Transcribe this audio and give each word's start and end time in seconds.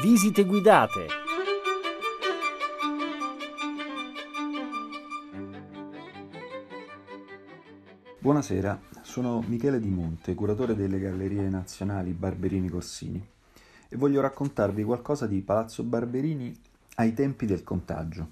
visite 0.00 0.44
guidate. 0.44 1.06
Buonasera, 8.20 8.80
sono 9.02 9.42
Michele 9.46 9.80
Di 9.80 9.88
Monte, 9.88 10.34
curatore 10.34 10.76
delle 10.76 11.00
Gallerie 11.00 11.48
Nazionali 11.48 12.12
Barberini 12.12 12.68
Corsini 12.68 13.26
e 13.88 13.96
voglio 13.96 14.20
raccontarvi 14.20 14.84
qualcosa 14.84 15.26
di 15.26 15.40
Palazzo 15.40 15.82
Barberini 15.82 16.54
ai 16.96 17.12
tempi 17.12 17.46
del 17.46 17.64
contagio. 17.64 18.28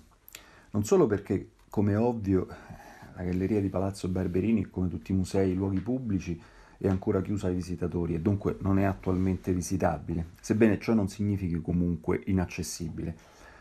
Non 0.70 0.84
solo 0.84 1.06
perché, 1.06 1.48
come 1.68 1.96
ovvio, 1.96 2.46
la 3.16 3.22
galleria 3.22 3.60
di 3.60 3.68
Palazzo 3.68 4.06
Barberini, 4.08 4.68
come 4.68 4.88
tutti 4.88 5.10
i 5.10 5.16
musei 5.16 5.50
e 5.50 5.54
luoghi 5.54 5.80
pubblici, 5.80 6.40
è 6.78 6.88
ancora 6.88 7.22
chiusa 7.22 7.48
ai 7.48 7.54
visitatori 7.54 8.14
e 8.14 8.20
dunque 8.20 8.56
non 8.60 8.78
è 8.78 8.84
attualmente 8.84 9.52
visitabile, 9.52 10.26
sebbene 10.40 10.78
ciò 10.78 10.94
non 10.94 11.08
significhi 11.08 11.60
comunque 11.60 12.22
inaccessibile, 12.26 13.16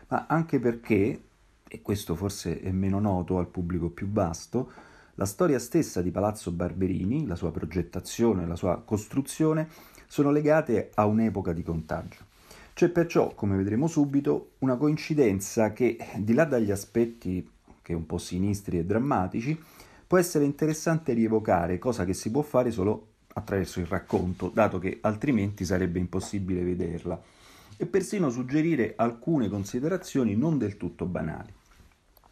ma 0.08 0.26
anche 0.28 0.58
perché, 0.58 1.20
e 1.66 1.82
questo 1.82 2.14
forse 2.14 2.60
è 2.60 2.70
meno 2.70 3.00
noto 3.00 3.38
al 3.38 3.48
pubblico 3.48 3.90
più 3.90 4.08
vasto, 4.08 4.70
la 5.14 5.24
storia 5.24 5.58
stessa 5.58 6.02
di 6.02 6.10
Palazzo 6.10 6.50
Barberini, 6.50 7.26
la 7.26 7.36
sua 7.36 7.50
progettazione, 7.50 8.46
la 8.46 8.56
sua 8.56 8.82
costruzione, 8.84 9.68
sono 10.06 10.30
legate 10.30 10.90
a 10.94 11.06
un'epoca 11.06 11.52
di 11.52 11.62
contagio. 11.62 12.18
C'è 12.74 12.90
perciò, 12.90 13.34
come 13.34 13.56
vedremo 13.56 13.86
subito, 13.86 14.50
una 14.58 14.76
coincidenza 14.76 15.72
che, 15.72 15.96
di 16.18 16.34
là 16.34 16.44
dagli 16.44 16.70
aspetti 16.70 17.48
che 17.80 17.94
un 17.94 18.04
po' 18.04 18.18
sinistri 18.18 18.78
e 18.78 18.84
drammatici, 18.84 19.58
può 20.06 20.18
essere 20.18 20.44
interessante 20.44 21.12
rievocare, 21.12 21.78
cosa 21.78 22.04
che 22.04 22.14
si 22.14 22.30
può 22.30 22.42
fare 22.42 22.70
solo 22.70 23.08
attraverso 23.34 23.80
il 23.80 23.86
racconto, 23.86 24.48
dato 24.48 24.78
che 24.78 24.98
altrimenti 25.02 25.64
sarebbe 25.64 25.98
impossibile 25.98 26.62
vederla, 26.62 27.20
e 27.76 27.86
persino 27.86 28.30
suggerire 28.30 28.94
alcune 28.96 29.48
considerazioni 29.48 30.34
non 30.34 30.56
del 30.56 30.76
tutto 30.76 31.04
banali. 31.04 31.52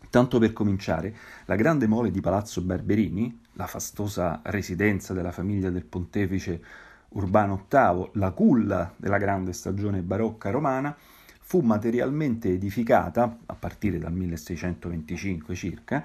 Tanto 0.09 0.39
per 0.39 0.53
cominciare, 0.53 1.15
la 1.47 1.57
grande 1.57 1.87
mole 1.87 2.11
di 2.11 2.21
Palazzo 2.21 2.63
Barberini, 2.63 3.41
la 3.55 3.67
fastosa 3.67 4.41
residenza 4.45 5.13
della 5.13 5.33
famiglia 5.33 5.71
del 5.71 5.85
pontefice 5.85 6.63
Urbano 7.09 7.67
VIII, 7.69 8.11
la 8.15 8.31
culla 8.31 8.93
della 8.97 9.19
grande 9.19 9.53
stagione 9.53 10.03
barocca 10.03 10.51
romana, 10.51 10.97
fu 11.41 11.61
materialmente 11.61 12.49
edificata, 12.49 13.39
a 13.47 13.55
partire 13.55 13.99
dal 13.99 14.13
1625 14.13 15.55
circa, 15.55 16.05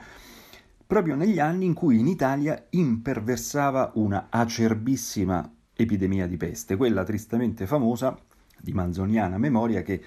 proprio 0.89 1.13
negli 1.13 1.37
anni 1.37 1.65
in 1.65 1.75
cui 1.75 1.99
in 1.99 2.07
Italia 2.07 2.65
imperversava 2.71 3.91
una 3.93 4.29
acerbissima 4.31 5.47
epidemia 5.75 6.25
di 6.25 6.35
peste, 6.35 6.77
quella 6.77 7.03
tristemente 7.03 7.67
famosa 7.67 8.17
di 8.59 8.73
manzoniana 8.73 9.37
memoria 9.37 9.83
che 9.83 10.03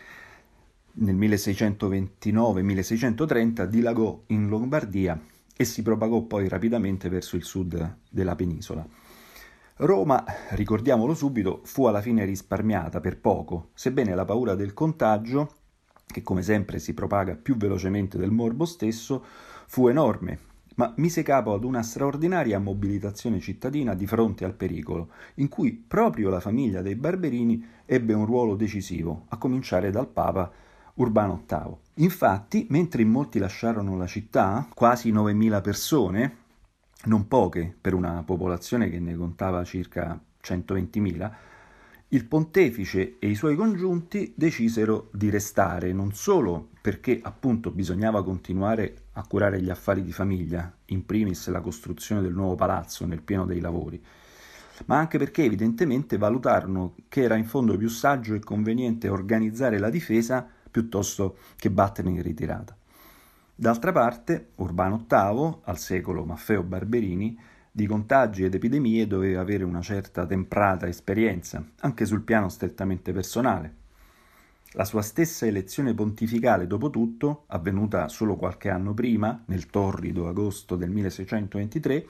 nel 0.94 1.14
1629-1630 1.14 3.64
dilagò 3.66 4.24
in 4.26 4.48
Lombardia 4.48 5.16
e 5.56 5.64
si 5.64 5.82
propagò 5.82 6.22
poi 6.22 6.48
rapidamente 6.48 7.08
verso 7.08 7.36
il 7.36 7.44
sud 7.44 7.98
della 8.10 8.34
penisola. 8.34 8.84
Roma, 9.76 10.24
ricordiamolo 10.50 11.14
subito, 11.14 11.60
fu 11.62 11.84
alla 11.84 12.00
fine 12.00 12.24
risparmiata 12.24 12.98
per 12.98 13.20
poco, 13.20 13.68
sebbene 13.74 14.16
la 14.16 14.24
paura 14.24 14.56
del 14.56 14.74
contagio, 14.74 15.48
che 16.04 16.22
come 16.22 16.42
sempre 16.42 16.80
si 16.80 16.92
propaga 16.92 17.36
più 17.36 17.56
velocemente 17.56 18.18
del 18.18 18.32
morbo 18.32 18.64
stesso, 18.64 19.24
fu 19.66 19.86
enorme 19.86 20.50
ma 20.76 20.92
mise 20.96 21.22
capo 21.22 21.52
ad 21.52 21.64
una 21.64 21.82
straordinaria 21.82 22.58
mobilitazione 22.58 23.40
cittadina 23.40 23.94
di 23.94 24.06
fronte 24.06 24.44
al 24.44 24.54
pericolo, 24.54 25.10
in 25.34 25.48
cui 25.48 25.72
proprio 25.72 26.30
la 26.30 26.40
famiglia 26.40 26.82
dei 26.82 26.94
Barberini 26.94 27.64
ebbe 27.84 28.12
un 28.12 28.26
ruolo 28.26 28.54
decisivo, 28.54 29.26
a 29.28 29.36
cominciare 29.36 29.90
dal 29.90 30.08
Papa 30.08 30.50
Urbano 30.94 31.44
VIII. 31.46 31.76
Infatti, 32.04 32.66
mentre 32.70 33.02
in 33.02 33.08
molti 33.08 33.38
lasciarono 33.38 33.96
la 33.96 34.06
città, 34.06 34.68
quasi 34.74 35.12
9.000 35.12 35.62
persone, 35.62 36.36
non 37.04 37.26
poche 37.26 37.74
per 37.80 37.94
una 37.94 38.22
popolazione 38.24 38.88
che 38.88 39.00
ne 39.00 39.14
contava 39.16 39.64
circa 39.64 40.20
120.000, 40.42 41.30
il 42.08 42.26
pontefice 42.26 43.16
e 43.18 43.28
i 43.28 43.34
suoi 43.34 43.56
congiunti 43.56 44.34
decisero 44.36 45.08
di 45.12 45.30
restare 45.30 45.94
non 45.94 46.12
solo 46.12 46.68
perché 46.82 47.18
appunto 47.22 47.70
bisognava 47.70 48.22
continuare 48.22 49.01
a 49.12 49.26
curare 49.26 49.60
gli 49.60 49.70
affari 49.70 50.02
di 50.02 50.12
famiglia, 50.12 50.72
in 50.86 51.04
primis 51.04 51.48
la 51.48 51.60
costruzione 51.60 52.22
del 52.22 52.32
nuovo 52.32 52.54
palazzo 52.54 53.04
nel 53.06 53.22
pieno 53.22 53.44
dei 53.44 53.60
lavori, 53.60 54.02
ma 54.86 54.98
anche 54.98 55.18
perché 55.18 55.44
evidentemente 55.44 56.16
valutarono 56.16 56.94
che 57.08 57.22
era 57.22 57.36
in 57.36 57.44
fondo 57.44 57.76
più 57.76 57.88
saggio 57.88 58.34
e 58.34 58.40
conveniente 58.40 59.08
organizzare 59.08 59.78
la 59.78 59.90
difesa 59.90 60.46
piuttosto 60.70 61.36
che 61.56 61.70
battere 61.70 62.08
in 62.08 62.22
ritirata. 62.22 62.76
D'altra 63.54 63.92
parte, 63.92 64.48
Urbano 64.56 65.04
VIII, 65.06 65.58
al 65.64 65.78
secolo 65.78 66.24
Maffeo 66.24 66.62
Barberini, 66.62 67.38
di 67.70 67.86
contagi 67.86 68.44
ed 68.44 68.54
epidemie 68.54 69.06
doveva 69.06 69.40
avere 69.40 69.64
una 69.64 69.82
certa 69.82 70.26
temprata 70.26 70.88
esperienza, 70.88 71.64
anche 71.80 72.04
sul 72.04 72.22
piano 72.22 72.48
strettamente 72.48 73.12
personale. 73.12 73.80
La 74.74 74.86
sua 74.86 75.02
stessa 75.02 75.44
elezione 75.44 75.92
pontificale, 75.92 76.66
dopo 76.66 76.88
tutto, 76.88 77.44
avvenuta 77.48 78.08
solo 78.08 78.36
qualche 78.36 78.70
anno 78.70 78.94
prima, 78.94 79.42
nel 79.48 79.66
torrido 79.66 80.28
agosto 80.28 80.76
del 80.76 80.88
1623, 80.88 82.06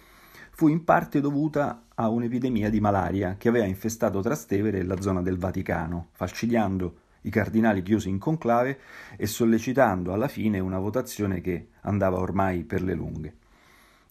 fu 0.53 0.69
in 0.69 0.85
parte 0.85 1.21
dovuta 1.21 1.87
a 1.93 2.09
un'epidemia 2.09 2.71
di 2.71 2.79
malaria 2.79 3.35
che 3.37 3.49
aveva 3.49 3.65
infestato 3.65 4.21
Trastevere 4.21 4.79
e 4.79 4.85
la 4.85 5.01
zona 5.01 5.23
del 5.23 5.39
Vaticano, 5.39 6.11
falcidiando 6.13 6.99
i 7.23 7.31
cardinali 7.31 7.83
chiusi 7.83 8.09
in 8.09 8.19
conclave 8.19 8.79
e 9.17 9.27
sollecitando 9.27 10.13
alla 10.13 10.29
fine 10.29 10.61
una 10.61 10.79
votazione 10.79 11.41
che 11.41 11.71
andava 11.81 12.19
ormai 12.19 12.63
per 12.63 12.83
le 12.83 12.95
lunghe. 12.95 13.37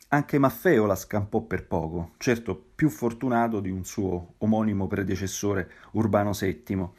Anche 0.09 0.38
Maffeo 0.38 0.85
la 0.85 0.95
scampò 0.95 1.39
per 1.39 1.66
poco, 1.68 2.12
certo 2.18 2.62
più 2.75 2.89
fortunato 2.89 3.62
di 3.62 3.69
un 3.69 3.85
suo 3.85 4.33
omonimo 4.39 4.88
predecessore 4.88 5.72
Urbano 5.91 6.31
VII, 6.38 6.89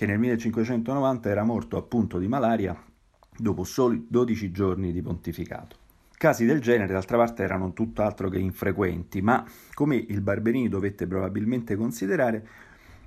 che 0.00 0.06
nel 0.06 0.18
1590 0.18 1.28
era 1.28 1.44
morto 1.44 1.76
appunto 1.76 2.16
di 2.16 2.26
malaria 2.26 2.74
dopo 3.36 3.64
soli 3.64 4.06
12 4.08 4.50
giorni 4.50 4.92
di 4.92 5.02
pontificato. 5.02 5.76
Casi 6.16 6.46
del 6.46 6.62
genere, 6.62 6.94
d'altra 6.94 7.18
parte, 7.18 7.42
erano 7.42 7.74
tutt'altro 7.74 8.30
che 8.30 8.38
infrequenti, 8.38 9.20
ma, 9.20 9.44
come 9.74 9.96
il 9.96 10.22
Barberini 10.22 10.70
dovette 10.70 11.06
probabilmente 11.06 11.76
considerare, 11.76 12.48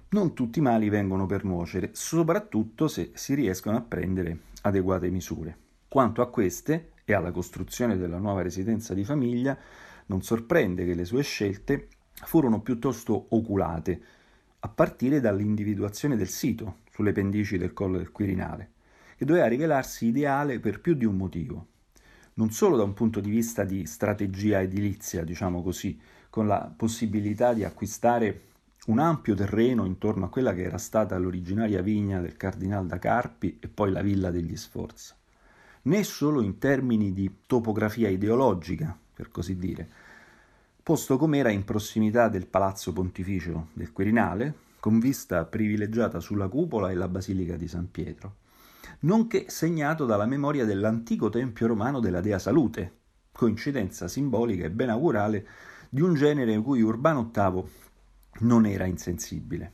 non 0.09 0.35
tutti 0.35 0.59
i 0.59 0.61
mali 0.61 0.89
vengono 0.89 1.25
per 1.25 1.43
nuocere, 1.45 1.89
soprattutto 1.93 2.87
se 2.87 3.09
si 3.15 3.33
riescono 3.33 3.75
a 3.75 3.81
prendere 3.81 4.37
adeguate 4.61 5.09
misure. 5.09 5.57
Quanto 5.87 6.21
a 6.21 6.29
queste, 6.29 6.91
e 7.05 7.13
alla 7.15 7.31
costruzione 7.31 7.97
della 7.97 8.19
nuova 8.19 8.43
residenza 8.43 8.93
di 8.93 9.03
famiglia, 9.03 9.57
non 10.05 10.21
sorprende 10.21 10.85
che 10.85 10.93
le 10.93 11.05
sue 11.05 11.23
scelte 11.23 11.87
furono 12.23 12.61
piuttosto 12.61 13.25
oculate, 13.29 13.99
a 14.65 14.69
partire 14.69 15.19
dall'individuazione 15.19 16.15
del 16.15 16.29
sito 16.29 16.77
sulle 16.89 17.11
pendici 17.11 17.57
del 17.57 17.73
Collo 17.73 17.97
del 17.97 18.11
Quirinale, 18.11 18.71
che 19.17 19.25
doveva 19.25 19.47
rivelarsi 19.47 20.05
ideale 20.07 20.59
per 20.59 20.79
più 20.79 20.93
di 20.93 21.03
un 21.03 21.17
motivo. 21.17 21.67
Non 22.35 22.49
solo 22.51 22.77
da 22.77 22.83
un 22.83 22.93
punto 22.93 23.19
di 23.19 23.29
vista 23.29 23.65
di 23.65 23.85
strategia 23.85 24.61
edilizia, 24.61 25.25
diciamo 25.25 25.61
così, 25.61 25.99
con 26.29 26.47
la 26.47 26.73
possibilità 26.75 27.53
di 27.53 27.65
acquistare 27.65 28.41
un 28.85 28.99
ampio 28.99 29.35
terreno 29.35 29.83
intorno 29.83 30.25
a 30.25 30.29
quella 30.29 30.53
che 30.53 30.63
era 30.63 30.77
stata 30.77 31.17
l'originaria 31.17 31.81
vigna 31.81 32.21
del 32.21 32.37
Cardinal 32.37 32.87
da 32.87 32.99
Carpi 32.99 33.57
e 33.59 33.67
poi 33.67 33.91
la 33.91 34.01
villa 34.01 34.31
degli 34.31 34.55
Sforza, 34.55 35.13
né 35.83 36.03
solo 36.03 36.41
in 36.41 36.57
termini 36.57 37.11
di 37.11 37.39
topografia 37.45 38.07
ideologica, 38.07 38.97
per 39.13 39.29
così 39.29 39.57
dire, 39.57 39.89
posto 40.83 41.15
com'era 41.15 41.49
in 41.49 41.63
prossimità 41.63 42.27
del 42.27 42.45
palazzo 42.45 42.91
pontificio 42.91 43.67
del 43.71 43.93
Quirinale, 43.93 44.53
con 44.81 44.99
vista 44.99 45.45
privilegiata 45.45 46.19
sulla 46.19 46.49
cupola 46.49 46.91
e 46.91 46.93
la 46.93 47.07
basilica 47.07 47.55
di 47.55 47.69
San 47.69 47.89
Pietro, 47.89 48.35
nonché 49.01 49.45
segnato 49.47 50.05
dalla 50.05 50.25
memoria 50.25 50.65
dell'antico 50.65 51.29
tempio 51.29 51.67
romano 51.67 52.01
della 52.01 52.19
Dea 52.19 52.37
Salute, 52.37 52.97
coincidenza 53.31 54.09
simbolica 54.09 54.65
e 54.65 54.71
benaugurale 54.71 55.47
di 55.87 56.01
un 56.01 56.15
genere 56.15 56.59
cui 56.59 56.81
Urbano 56.81 57.31
VIII 57.33 57.63
non 58.39 58.65
era 58.65 58.83
insensibile. 58.83 59.71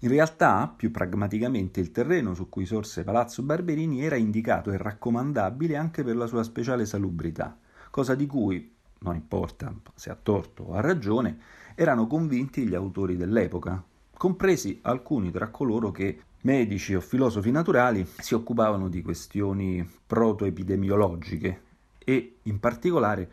In 0.00 0.08
realtà, 0.08 0.74
più 0.76 0.90
pragmaticamente, 0.90 1.78
il 1.78 1.92
terreno 1.92 2.34
su 2.34 2.48
cui 2.48 2.66
sorse 2.66 3.04
Palazzo 3.04 3.44
Barberini 3.44 4.02
era 4.04 4.16
indicato 4.16 4.72
e 4.72 4.76
raccomandabile 4.76 5.76
anche 5.76 6.02
per 6.02 6.16
la 6.16 6.26
sua 6.26 6.42
speciale 6.42 6.84
salubrità, 6.84 7.56
cosa 7.90 8.16
di 8.16 8.26
cui, 8.26 8.73
non 9.04 9.14
importa 9.14 9.72
se 9.94 10.10
a 10.10 10.18
torto 10.20 10.64
o 10.64 10.72
a 10.74 10.80
ragione, 10.80 11.38
erano 11.74 12.06
convinti 12.06 12.66
gli 12.66 12.74
autori 12.74 13.16
dell'epoca, 13.16 13.82
compresi 14.16 14.78
alcuni 14.82 15.30
tra 15.30 15.48
coloro 15.48 15.90
che, 15.90 16.20
medici 16.42 16.94
o 16.94 17.00
filosofi 17.00 17.50
naturali, 17.50 18.06
si 18.18 18.34
occupavano 18.34 18.88
di 18.88 19.02
questioni 19.02 19.86
protoepidemiologiche 20.06 21.62
e, 21.98 22.36
in 22.42 22.60
particolare, 22.60 23.30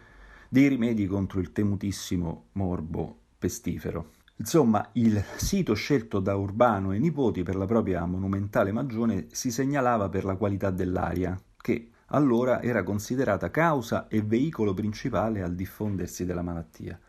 dei 0.49 0.67
rimedi 0.67 1.07
contro 1.07 1.39
il 1.39 1.51
temutissimo 1.51 2.45
morbo 2.53 3.17
pestifero. 3.37 4.11
Insomma, 4.35 4.89
il 4.93 5.23
sito 5.37 5.73
scelto 5.75 6.19
da 6.19 6.35
Urbano 6.35 6.91
e 6.91 6.99
nipoti 6.99 7.43
per 7.43 7.55
la 7.55 7.65
propria 7.65 8.03
monumentale 8.05 8.71
magione 8.71 9.27
si 9.31 9.51
segnalava 9.51 10.09
per 10.09 10.25
la 10.25 10.35
qualità 10.35 10.71
dell'aria, 10.71 11.39
che 11.57 11.90
allora 12.11 12.61
era 12.61 12.83
considerata 12.83 13.51
causa 13.51 14.07
e 14.07 14.21
veicolo 14.21 14.73
principale 14.73 15.41
al 15.41 15.55
diffondersi 15.55 16.25
della 16.25 16.41
malattia, 16.41 16.99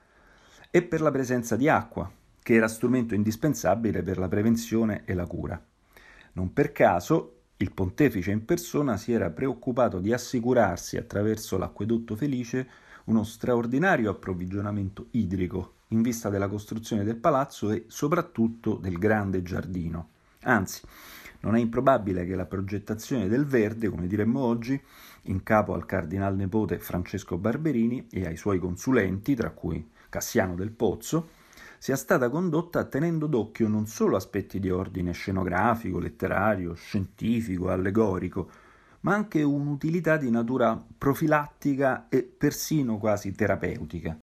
e 0.71 0.83
per 0.83 1.01
la 1.01 1.11
presenza 1.11 1.55
di 1.55 1.69
acqua, 1.69 2.11
che 2.43 2.55
era 2.55 2.67
strumento 2.67 3.15
indispensabile 3.15 4.03
per 4.03 4.19
la 4.19 4.29
prevenzione 4.29 5.03
e 5.05 5.15
la 5.15 5.27
cura. 5.27 5.63
Non 6.33 6.53
per 6.53 6.73
caso 6.73 7.37
il 7.59 7.73
pontefice 7.73 8.33
in 8.33 8.45
persona 8.45 8.97
si 8.97 9.13
era 9.13 9.31
preoccupato 9.31 10.01
di 10.01 10.13
assicurarsi 10.13 10.97
attraverso 10.97 11.59
l'acquedotto 11.59 12.17
felice 12.17 12.69
uno 13.05 13.23
straordinario 13.23 14.11
approvvigionamento 14.11 15.09
idrico 15.13 15.75
in 15.89 16.03
vista 16.03 16.29
della 16.29 16.49
costruzione 16.49 17.05
del 17.05 17.17
palazzo 17.17 17.71
e 17.71 17.85
soprattutto 17.89 18.75
del 18.75 18.99
grande 18.99 19.43
giardino. 19.43 20.09
Anzi, 20.43 20.81
non 21.43 21.57
è 21.57 21.61
improbabile 21.61 22.25
che 22.25 22.35
la 22.35 22.47
progettazione 22.47 23.29
del 23.29 23.47
verde, 23.47 23.89
come 23.89 24.07
diremmo 24.07 24.41
oggi, 24.41 24.81
in 25.23 25.43
capo 25.43 25.75
al 25.75 25.87
cardinal 25.87 26.35
nepote 26.35 26.79
Francesco 26.79 27.37
Barberini 27.39 28.07
e 28.11 28.27
ai 28.27 28.37
suoi 28.37 28.59
consulenti, 28.59 29.35
tra 29.35 29.51
cui 29.51 29.89
Cassiano 30.09 30.55
del 30.55 30.71
Pozzo, 30.71 31.31
sia 31.79 31.97
stata 31.97 32.29
condotta 32.29 32.85
tenendo 32.85 33.27
d'occhio 33.27 33.67
non 33.67 33.87
solo 33.87 34.17
aspetti 34.17 34.61
di 34.61 34.71
ordine 34.71 35.13
scenografico, 35.13 35.99
letterario, 35.99 36.75
scientifico, 36.75 37.71
allegorico, 37.71 38.49
ma 39.01 39.15
anche 39.15 39.43
un'utilità 39.43 40.17
di 40.17 40.31
natura 40.31 40.81
profilattica 40.97 42.07
e 42.09 42.23
persino 42.23 42.99
quasi 42.99 43.33
terapeutica. 43.33 44.17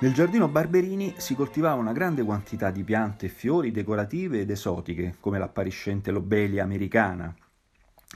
Nel 0.00 0.12
giardino 0.12 0.46
Barberini 0.46 1.14
si 1.16 1.34
coltivava 1.34 1.80
una 1.80 1.90
grande 1.90 2.22
quantità 2.22 2.70
di 2.70 2.84
piante 2.84 3.26
e 3.26 3.30
fiori 3.30 3.72
decorative 3.72 4.38
ed 4.38 4.48
esotiche, 4.48 5.16
come 5.18 5.40
l'appariscente 5.40 6.12
lobelia 6.12 6.62
americana, 6.62 7.34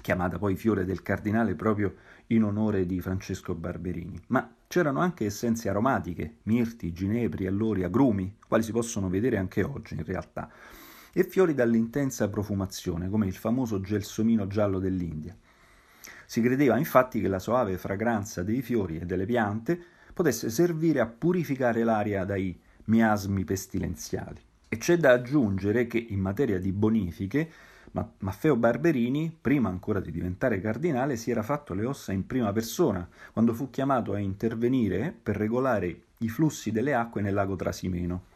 chiamata 0.01 0.39
poi 0.39 0.55
fiore 0.55 0.85
del 0.85 1.03
cardinale 1.03 1.57
proprio 1.57 1.97
in 2.29 2.45
onore 2.45 2.87
di 2.87 3.01
Francesco 3.01 3.57
Barberini. 3.57 4.17
Ma 4.29 4.49
c'erano 4.69 5.01
anche 5.01 5.25
essenze 5.25 5.69
aromatiche, 5.69 6.37
mirti, 6.45 6.93
ginepri, 6.93 7.49
allori, 7.49 7.83
agrumi, 7.83 8.37
quali 8.47 8.63
si 8.63 8.71
possono 8.71 9.09
vedere 9.09 9.37
anche 9.37 9.65
oggi 9.65 9.95
in 9.95 10.05
realtà, 10.05 10.49
e 11.13 11.25
fiori 11.25 11.53
dall'intensa 11.53 12.29
profumazione, 12.29 13.09
come 13.09 13.27
il 13.27 13.35
famoso 13.35 13.81
gelsomino 13.81 14.47
giallo 14.47 14.79
dell'India. 14.79 15.37
Si 16.27 16.41
credeva 16.41 16.79
infatti 16.79 17.21
che 17.21 17.27
la 17.27 17.41
soave 17.41 17.77
fragranza 17.77 18.45
dei 18.45 18.63
fiori 18.63 19.01
e 19.01 19.05
delle 19.05 19.27
piante 19.27 19.87
potesse 20.13 20.51
servire 20.51 21.01
a 21.01 21.07
purificare 21.07 21.85
l'aria 21.85 22.25
dai 22.25 22.59
miasmi 22.85 23.45
pestilenziali. 23.45 24.41
E 24.69 24.79
c'è 24.79 24.97
da 24.97 25.13
aggiungere 25.13 25.87
che 25.87 26.05
in 26.09 26.21
materia 26.21 26.59
di 26.59 26.73
bonifiche 26.73 27.51
Maffeo 28.19 28.57
Barberini, 28.57 29.37
prima 29.39 29.69
ancora 29.69 30.01
di 30.01 30.11
diventare 30.11 30.61
cardinale, 30.63 31.17
si 31.17 31.31
era 31.31 31.43
fatto 31.43 31.75
le 31.75 31.85
ossa 31.85 32.13
in 32.13 32.27
prima 32.27 32.51
persona 32.51 33.07
quando 33.33 33.53
fu 33.53 33.69
chiamato 33.69 34.15
a 34.15 34.19
intervenire 34.19 35.15
per 35.23 35.37
regolare 35.37 36.01
i 36.19 36.29
flussi 36.31 36.71
delle 36.71 36.95
acque 36.95 37.21
nel 37.21 37.35
lago 37.35 37.55
Trasimeno. 37.55 38.31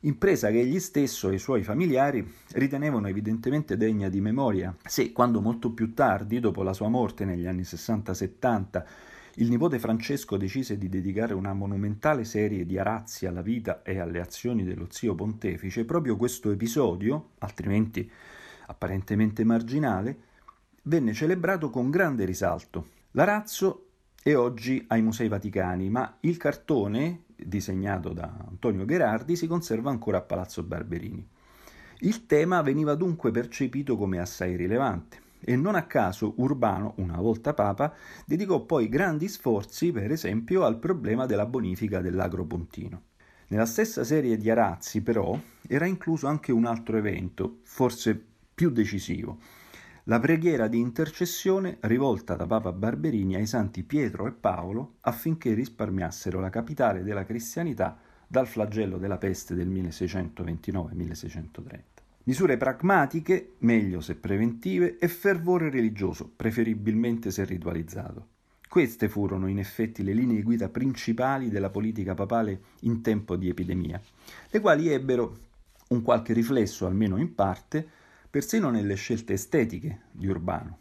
Impresa 0.00 0.50
che 0.50 0.60
egli 0.60 0.80
stesso 0.80 1.28
e 1.28 1.34
i 1.34 1.38
suoi 1.38 1.62
familiari 1.62 2.26
ritenevano 2.54 3.06
evidentemente 3.06 3.76
degna 3.76 4.08
di 4.08 4.20
memoria, 4.20 4.74
se 4.82 5.12
quando 5.12 5.40
molto 5.40 5.70
più 5.70 5.94
tardi, 5.94 6.40
dopo 6.40 6.62
la 6.62 6.72
sua 6.72 6.88
morte 6.88 7.24
negli 7.24 7.46
anni 7.46 7.62
60-70, 7.62 8.82
il 9.40 9.48
nipote 9.48 9.78
Francesco 9.78 10.36
decise 10.36 10.76
di 10.76 10.90
dedicare 10.90 11.32
una 11.32 11.54
monumentale 11.54 12.24
serie 12.24 12.66
di 12.66 12.78
arazzi 12.78 13.24
alla 13.24 13.40
vita 13.40 13.82
e 13.82 13.98
alle 13.98 14.20
azioni 14.20 14.64
dello 14.64 14.88
zio 14.90 15.14
pontefice, 15.14 15.86
proprio 15.86 16.16
questo 16.16 16.50
episodio, 16.50 17.30
altrimenti 17.38 18.08
apparentemente 18.66 19.42
marginale, 19.44 20.18
venne 20.82 21.14
celebrato 21.14 21.70
con 21.70 21.88
grande 21.88 22.26
risalto. 22.26 22.88
L'arazzo 23.12 23.86
è 24.22 24.34
oggi 24.34 24.84
ai 24.88 25.00
Musei 25.00 25.28
Vaticani, 25.28 25.88
ma 25.88 26.18
il 26.20 26.36
cartone, 26.36 27.22
disegnato 27.34 28.10
da 28.10 28.30
Antonio 28.46 28.84
Gherardi, 28.84 29.36
si 29.36 29.46
conserva 29.46 29.88
ancora 29.88 30.18
a 30.18 30.22
Palazzo 30.22 30.62
Barberini. 30.62 31.26
Il 32.00 32.26
tema 32.26 32.60
veniva 32.60 32.94
dunque 32.94 33.30
percepito 33.30 33.96
come 33.96 34.18
assai 34.18 34.54
rilevante 34.54 35.19
e 35.40 35.56
non 35.56 35.74
a 35.74 35.84
caso 35.84 36.34
Urbano, 36.36 36.94
una 36.96 37.16
volta 37.16 37.54
papa, 37.54 37.94
dedicò 38.26 38.60
poi 38.60 38.88
grandi 38.88 39.28
sforzi, 39.28 39.92
per 39.92 40.12
esempio, 40.12 40.64
al 40.64 40.78
problema 40.78 41.26
della 41.26 41.46
bonifica 41.46 42.00
dell'Agropontino. 42.00 43.02
Nella 43.48 43.66
stessa 43.66 44.04
serie 44.04 44.36
di 44.36 44.50
arazzi, 44.50 45.02
però, 45.02 45.38
era 45.66 45.86
incluso 45.86 46.26
anche 46.26 46.52
un 46.52 46.66
altro 46.66 46.96
evento, 46.96 47.58
forse 47.62 48.22
più 48.54 48.70
decisivo, 48.70 49.38
la 50.04 50.18
preghiera 50.18 50.66
di 50.66 50.78
intercessione 50.78 51.78
rivolta 51.80 52.34
da 52.34 52.46
Papa 52.46 52.72
Barberini 52.72 53.36
ai 53.36 53.46
santi 53.46 53.82
Pietro 53.82 54.26
e 54.26 54.32
Paolo 54.32 54.96
affinché 55.00 55.52
risparmiassero 55.52 56.40
la 56.40 56.50
capitale 56.50 57.02
della 57.02 57.24
cristianità 57.24 57.98
dal 58.26 58.46
flagello 58.46 58.98
della 58.98 59.18
peste 59.18 59.54
del 59.54 59.68
1629-1630. 59.68 61.89
Misure 62.30 62.56
pragmatiche, 62.56 63.54
meglio 63.58 64.00
se 64.00 64.14
preventive, 64.14 64.98
e 64.98 65.08
fervore 65.08 65.68
religioso, 65.68 66.30
preferibilmente 66.36 67.32
se 67.32 67.44
ritualizzato. 67.44 68.28
Queste 68.68 69.08
furono 69.08 69.48
in 69.48 69.58
effetti 69.58 70.04
le 70.04 70.12
linee 70.12 70.42
guida 70.42 70.68
principali 70.68 71.48
della 71.48 71.70
politica 71.70 72.14
papale 72.14 72.60
in 72.82 73.02
tempo 73.02 73.34
di 73.34 73.48
epidemia, 73.48 74.00
le 74.48 74.60
quali 74.60 74.88
ebbero 74.88 75.38
un 75.88 76.02
qualche 76.02 76.32
riflesso, 76.32 76.86
almeno 76.86 77.16
in 77.16 77.34
parte, 77.34 77.84
persino 78.30 78.70
nelle 78.70 78.94
scelte 78.94 79.32
estetiche 79.32 80.02
di 80.12 80.28
Urbano. 80.28 80.78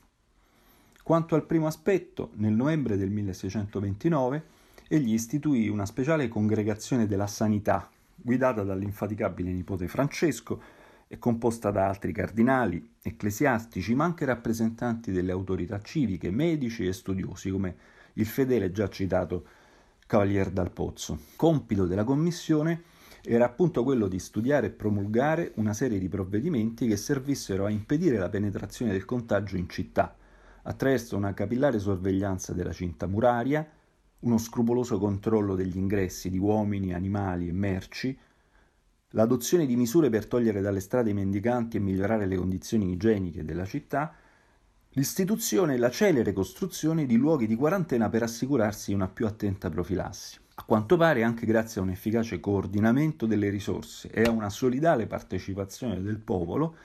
Quanto 1.01 1.33
al 1.33 1.47
primo 1.47 1.65
aspetto, 1.65 2.29
nel 2.35 2.53
novembre 2.53 2.95
del 2.95 3.09
1629 3.09 4.43
egli 4.87 5.13
istituì 5.13 5.67
una 5.67 5.87
speciale 5.87 6.27
congregazione 6.27 7.07
della 7.07 7.25
sanità, 7.25 7.89
guidata 8.15 8.61
dall'infaticabile 8.61 9.51
nipote 9.51 9.87
Francesco, 9.87 10.77
è 11.11 11.17
composta 11.17 11.71
da 11.71 11.87
altri 11.87 12.13
cardinali, 12.13 12.97
ecclesiastici, 13.01 13.95
ma 13.95 14.03
anche 14.03 14.25
rappresentanti 14.25 15.11
delle 15.11 15.31
autorità 15.31 15.81
civiche, 15.81 16.29
medici 16.29 16.85
e 16.85 16.93
studiosi, 16.93 17.49
come 17.49 17.75
il 18.13 18.27
fedele 18.27 18.71
già 18.71 18.87
citato 18.89 19.43
Cavalier 20.05 20.51
dal 20.51 20.69
Pozzo. 20.69 21.17
Compito 21.35 21.87
della 21.87 22.03
commissione 22.03 22.83
era 23.23 23.45
appunto 23.45 23.83
quello 23.83 24.07
di 24.07 24.19
studiare 24.19 24.67
e 24.67 24.69
promulgare 24.69 25.53
una 25.55 25.73
serie 25.73 25.97
di 25.97 26.07
provvedimenti 26.07 26.85
che 26.85 26.95
servissero 26.95 27.65
a 27.65 27.71
impedire 27.71 28.19
la 28.19 28.29
penetrazione 28.29 28.91
del 28.91 29.05
contagio 29.05 29.57
in 29.57 29.67
città, 29.67 30.15
attraverso 30.61 31.17
una 31.17 31.33
capillare 31.33 31.79
sorveglianza 31.79 32.53
della 32.53 32.71
cinta 32.71 33.07
muraria, 33.07 33.67
uno 34.19 34.37
scrupoloso 34.37 34.99
controllo 34.99 35.55
degli 35.55 35.77
ingressi 35.77 36.29
di 36.29 36.37
uomini, 36.37 36.93
animali 36.93 37.47
e 37.47 37.51
merci, 37.51 38.15
l'adozione 39.11 39.65
di 39.65 39.75
misure 39.75 40.09
per 40.09 40.27
togliere 40.27 40.61
dalle 40.61 40.79
strade 40.79 41.09
i 41.09 41.13
mendicanti 41.13 41.77
e 41.77 41.79
migliorare 41.79 42.25
le 42.25 42.35
condizioni 42.35 42.91
igieniche 42.91 43.43
della 43.43 43.65
città, 43.65 44.13
l'istituzione 44.91 45.75
e 45.75 45.77
la 45.77 45.89
celere 45.89 46.33
costruzione 46.33 47.05
di 47.05 47.15
luoghi 47.15 47.47
di 47.47 47.55
quarantena 47.55 48.09
per 48.09 48.23
assicurarsi 48.23 48.93
una 48.93 49.07
più 49.07 49.25
attenta 49.25 49.69
profilassi. 49.69 50.37
A 50.55 50.63
quanto 50.63 50.97
pare 50.97 51.23
anche 51.23 51.45
grazie 51.45 51.79
a 51.79 51.83
un 51.83 51.89
efficace 51.89 52.39
coordinamento 52.39 53.25
delle 53.25 53.49
risorse 53.49 54.09
e 54.09 54.23
a 54.23 54.29
una 54.29 54.49
solidale 54.49 55.07
partecipazione 55.07 56.01
del 56.01 56.17
popolo, 56.17 56.75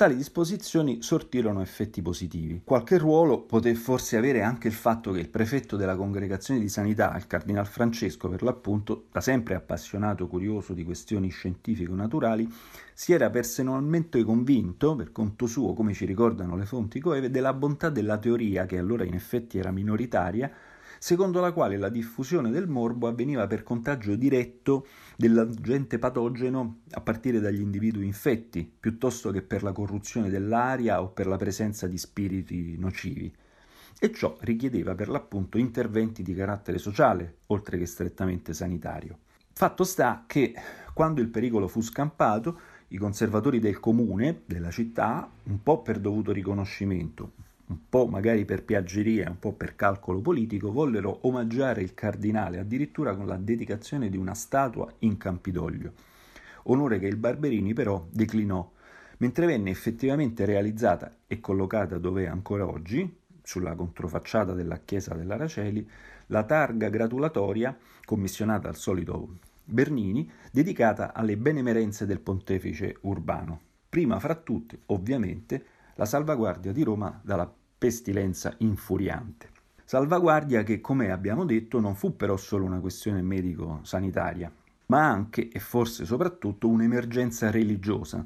Tali 0.00 0.16
disposizioni 0.16 1.02
sortirono 1.02 1.60
effetti 1.60 2.00
positivi. 2.00 2.62
Qualche 2.64 2.96
ruolo 2.96 3.42
poté 3.42 3.74
forse 3.74 4.16
avere 4.16 4.40
anche 4.40 4.66
il 4.66 4.72
fatto 4.72 5.12
che 5.12 5.20
il 5.20 5.28
prefetto 5.28 5.76
della 5.76 5.94
congregazione 5.94 6.58
di 6.58 6.70
sanità, 6.70 7.14
il 7.18 7.26
cardinal 7.26 7.66
Francesco 7.66 8.26
per 8.30 8.42
l'appunto, 8.42 9.08
da 9.12 9.20
sempre 9.20 9.56
appassionato 9.56 10.26
curioso 10.26 10.72
di 10.72 10.84
questioni 10.84 11.28
scientifiche 11.28 11.92
o 11.92 11.94
naturali, 11.94 12.50
si 12.94 13.12
era 13.12 13.28
personalmente 13.28 14.24
convinto, 14.24 14.96
per 14.96 15.12
conto 15.12 15.46
suo, 15.46 15.74
come 15.74 15.92
ci 15.92 16.06
ricordano 16.06 16.56
le 16.56 16.64
fonti 16.64 16.98
coeve, 16.98 17.30
della 17.30 17.52
bontà 17.52 17.90
della 17.90 18.16
teoria, 18.16 18.64
che 18.64 18.78
allora 18.78 19.04
in 19.04 19.12
effetti 19.12 19.58
era 19.58 19.70
minoritaria, 19.70 20.50
secondo 21.02 21.40
la 21.40 21.52
quale 21.52 21.78
la 21.78 21.88
diffusione 21.88 22.50
del 22.50 22.68
morbo 22.68 23.08
avveniva 23.08 23.46
per 23.46 23.62
contagio 23.62 24.16
diretto 24.16 24.86
dell'agente 25.16 25.98
patogeno 25.98 26.80
a 26.90 27.00
partire 27.00 27.40
dagli 27.40 27.62
individui 27.62 28.04
infetti, 28.04 28.70
piuttosto 28.78 29.30
che 29.30 29.40
per 29.40 29.62
la 29.62 29.72
corruzione 29.72 30.28
dell'aria 30.28 31.00
o 31.00 31.08
per 31.08 31.26
la 31.26 31.38
presenza 31.38 31.86
di 31.86 31.96
spiriti 31.96 32.76
nocivi. 32.76 33.34
E 33.98 34.12
ciò 34.12 34.36
richiedeva 34.40 34.94
per 34.94 35.08
l'appunto 35.08 35.56
interventi 35.56 36.22
di 36.22 36.34
carattere 36.34 36.76
sociale, 36.76 37.38
oltre 37.46 37.78
che 37.78 37.86
strettamente 37.86 38.52
sanitario. 38.52 39.20
Fatto 39.52 39.84
sta 39.84 40.24
che, 40.26 40.52
quando 40.92 41.22
il 41.22 41.28
pericolo 41.28 41.66
fu 41.66 41.80
scampato, 41.80 42.60
i 42.88 42.98
conservatori 42.98 43.58
del 43.58 43.80
comune, 43.80 44.42
della 44.44 44.70
città, 44.70 45.30
un 45.44 45.62
po' 45.62 45.80
per 45.80 45.98
dovuto 45.98 46.30
riconoscimento, 46.30 47.32
un 47.70 47.88
po' 47.88 48.06
magari 48.06 48.44
per 48.44 48.64
piaggeria, 48.64 49.30
un 49.30 49.38
po' 49.38 49.52
per 49.52 49.76
calcolo 49.76 50.20
politico, 50.20 50.72
vollero 50.72 51.20
omaggiare 51.22 51.82
il 51.82 51.94
cardinale 51.94 52.58
addirittura 52.58 53.14
con 53.14 53.26
la 53.26 53.36
dedicazione 53.36 54.08
di 54.10 54.16
una 54.16 54.34
statua 54.34 54.92
in 55.00 55.16
Campidoglio, 55.16 55.92
onore 56.64 56.98
che 56.98 57.06
il 57.06 57.16
Barberini 57.16 57.72
però 57.72 58.04
declinò, 58.10 58.68
mentre 59.18 59.46
venne 59.46 59.70
effettivamente 59.70 60.44
realizzata 60.44 61.14
e 61.28 61.38
collocata 61.38 61.98
dove 61.98 62.24
è 62.24 62.26
ancora 62.26 62.66
oggi, 62.66 63.18
sulla 63.42 63.74
controfacciata 63.74 64.52
della 64.52 64.80
chiesa 64.84 65.14
dell'Araceli, 65.14 65.88
la 66.26 66.42
targa 66.42 66.88
gratulatoria 66.88 67.76
commissionata 68.04 68.68
al 68.68 68.76
solito 68.76 69.38
Bernini, 69.64 70.28
dedicata 70.50 71.14
alle 71.14 71.36
benemerenze 71.36 72.04
del 72.04 72.20
pontefice 72.20 72.96
urbano. 73.02 73.60
Prima 73.88 74.18
fra 74.18 74.34
tutte, 74.34 74.80
ovviamente, 74.86 75.64
la 75.94 76.04
salvaguardia 76.04 76.72
di 76.72 76.82
Roma 76.82 77.20
dalla 77.22 77.52
pestilenza 77.80 78.54
infuriante. 78.58 79.48
Salvaguardia 79.86 80.62
che, 80.62 80.82
come 80.82 81.10
abbiamo 81.10 81.46
detto, 81.46 81.80
non 81.80 81.94
fu 81.94 82.14
però 82.14 82.36
solo 82.36 82.66
una 82.66 82.78
questione 82.78 83.22
medico-sanitaria, 83.22 84.52
ma 84.86 85.08
anche 85.08 85.48
e 85.48 85.58
forse 85.60 86.04
soprattutto 86.04 86.68
un'emergenza 86.68 87.50
religiosa. 87.50 88.22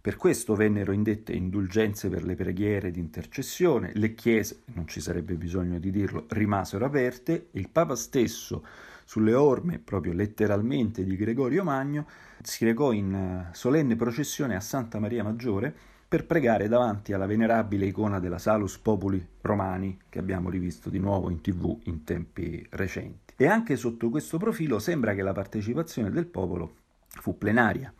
Per 0.00 0.16
questo 0.16 0.56
vennero 0.56 0.90
indette 0.90 1.32
indulgenze 1.32 2.08
per 2.08 2.24
le 2.24 2.34
preghiere 2.34 2.90
di 2.90 2.98
intercessione, 2.98 3.92
le 3.94 4.16
chiese, 4.16 4.62
non 4.74 4.88
ci 4.88 5.00
sarebbe 5.00 5.34
bisogno 5.34 5.78
di 5.78 5.92
dirlo, 5.92 6.26
rimasero 6.30 6.84
aperte 6.84 7.50
il 7.52 7.68
Papa 7.68 7.94
stesso, 7.94 8.64
sulle 9.04 9.34
orme, 9.34 9.78
proprio 9.78 10.12
letteralmente, 10.12 11.04
di 11.04 11.14
Gregorio 11.14 11.62
Magno, 11.62 12.08
si 12.42 12.64
recò 12.64 12.90
in 12.90 13.14
eh, 13.14 13.54
solenne 13.54 13.94
processione 13.94 14.56
a 14.56 14.60
Santa 14.60 14.98
Maria 14.98 15.22
Maggiore 15.22 15.90
per 16.12 16.26
pregare 16.26 16.68
davanti 16.68 17.14
alla 17.14 17.24
venerabile 17.24 17.86
icona 17.86 18.20
della 18.20 18.36
Salus 18.36 18.76
Populi 18.76 19.26
Romani 19.40 19.98
che 20.10 20.18
abbiamo 20.18 20.50
rivisto 20.50 20.90
di 20.90 20.98
nuovo 20.98 21.30
in 21.30 21.40
tv 21.40 21.78
in 21.84 22.04
tempi 22.04 22.66
recenti. 22.72 23.32
E 23.34 23.46
anche 23.46 23.76
sotto 23.76 24.10
questo 24.10 24.36
profilo 24.36 24.78
sembra 24.78 25.14
che 25.14 25.22
la 25.22 25.32
partecipazione 25.32 26.10
del 26.10 26.26
popolo 26.26 26.74
fu 27.06 27.38
plenaria. 27.38 27.90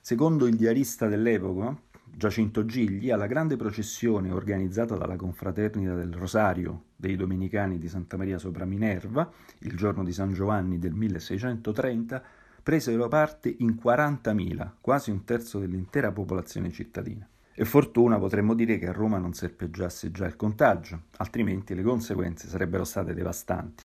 Secondo 0.00 0.46
il 0.46 0.54
diarista 0.54 1.08
dell'epoca, 1.08 1.76
Giacinto 2.04 2.64
Gigli, 2.64 3.10
alla 3.10 3.26
grande 3.26 3.56
processione 3.56 4.30
organizzata 4.30 4.94
dalla 4.94 5.16
confraternita 5.16 5.94
del 5.94 6.14
Rosario 6.14 6.84
dei 6.94 7.16
Domenicani 7.16 7.80
di 7.80 7.88
Santa 7.88 8.16
Maria 8.16 8.38
sopra 8.38 8.66
Minerva, 8.66 9.28
il 9.62 9.76
giorno 9.76 10.04
di 10.04 10.12
San 10.12 10.32
Giovanni 10.32 10.78
del 10.78 10.92
1630, 10.92 12.22
presero 12.62 13.08
parte 13.08 13.52
in 13.58 13.76
40.000, 13.82 14.74
quasi 14.80 15.10
un 15.10 15.24
terzo 15.24 15.58
dell'intera 15.58 16.12
popolazione 16.12 16.70
cittadina. 16.70 17.28
E 17.60 17.64
fortuna 17.64 18.20
potremmo 18.20 18.54
dire 18.54 18.78
che 18.78 18.86
a 18.86 18.92
Roma 18.92 19.18
non 19.18 19.32
serpeggiasse 19.32 20.12
già 20.12 20.26
il 20.26 20.36
contagio, 20.36 21.06
altrimenti 21.16 21.74
le 21.74 21.82
conseguenze 21.82 22.46
sarebbero 22.46 22.84
state 22.84 23.14
devastanti. 23.14 23.82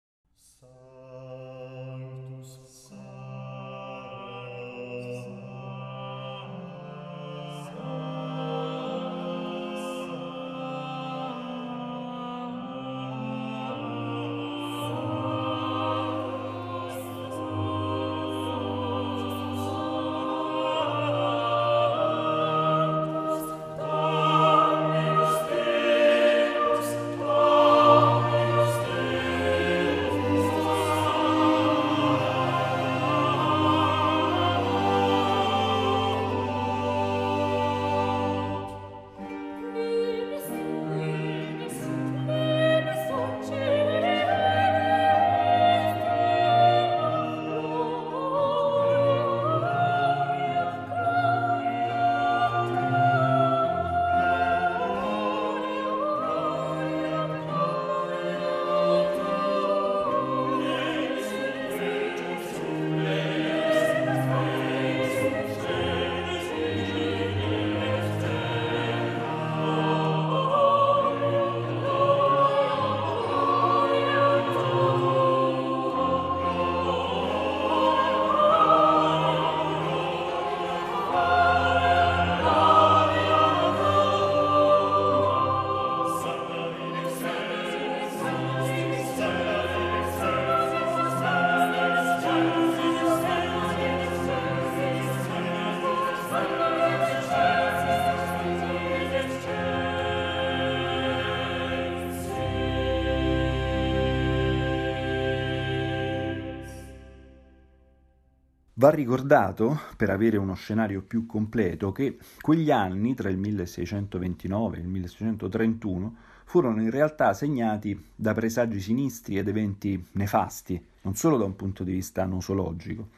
Va 108.79 108.91
ricordato, 108.91 109.77
per 109.97 110.09
avere 110.09 110.37
uno 110.37 110.53
scenario 110.53 111.01
più 111.01 111.25
completo, 111.25 111.91
che 111.91 112.17
quegli 112.39 112.71
anni, 112.71 113.13
tra 113.13 113.27
il 113.29 113.37
1629 113.37 114.77
e 114.77 114.79
il 114.79 114.87
1631, 114.87 116.15
furono 116.45 116.81
in 116.81 116.89
realtà 116.89 117.33
segnati 117.33 118.01
da 118.15 118.33
presagi 118.33 118.79
sinistri 118.79 119.37
ed 119.37 119.49
eventi 119.49 120.01
nefasti, 120.13 120.81
non 121.01 121.15
solo 121.15 121.35
da 121.35 121.43
un 121.43 121.57
punto 121.57 121.83
di 121.83 121.91
vista 121.91 122.23
nosologico. 122.23 123.09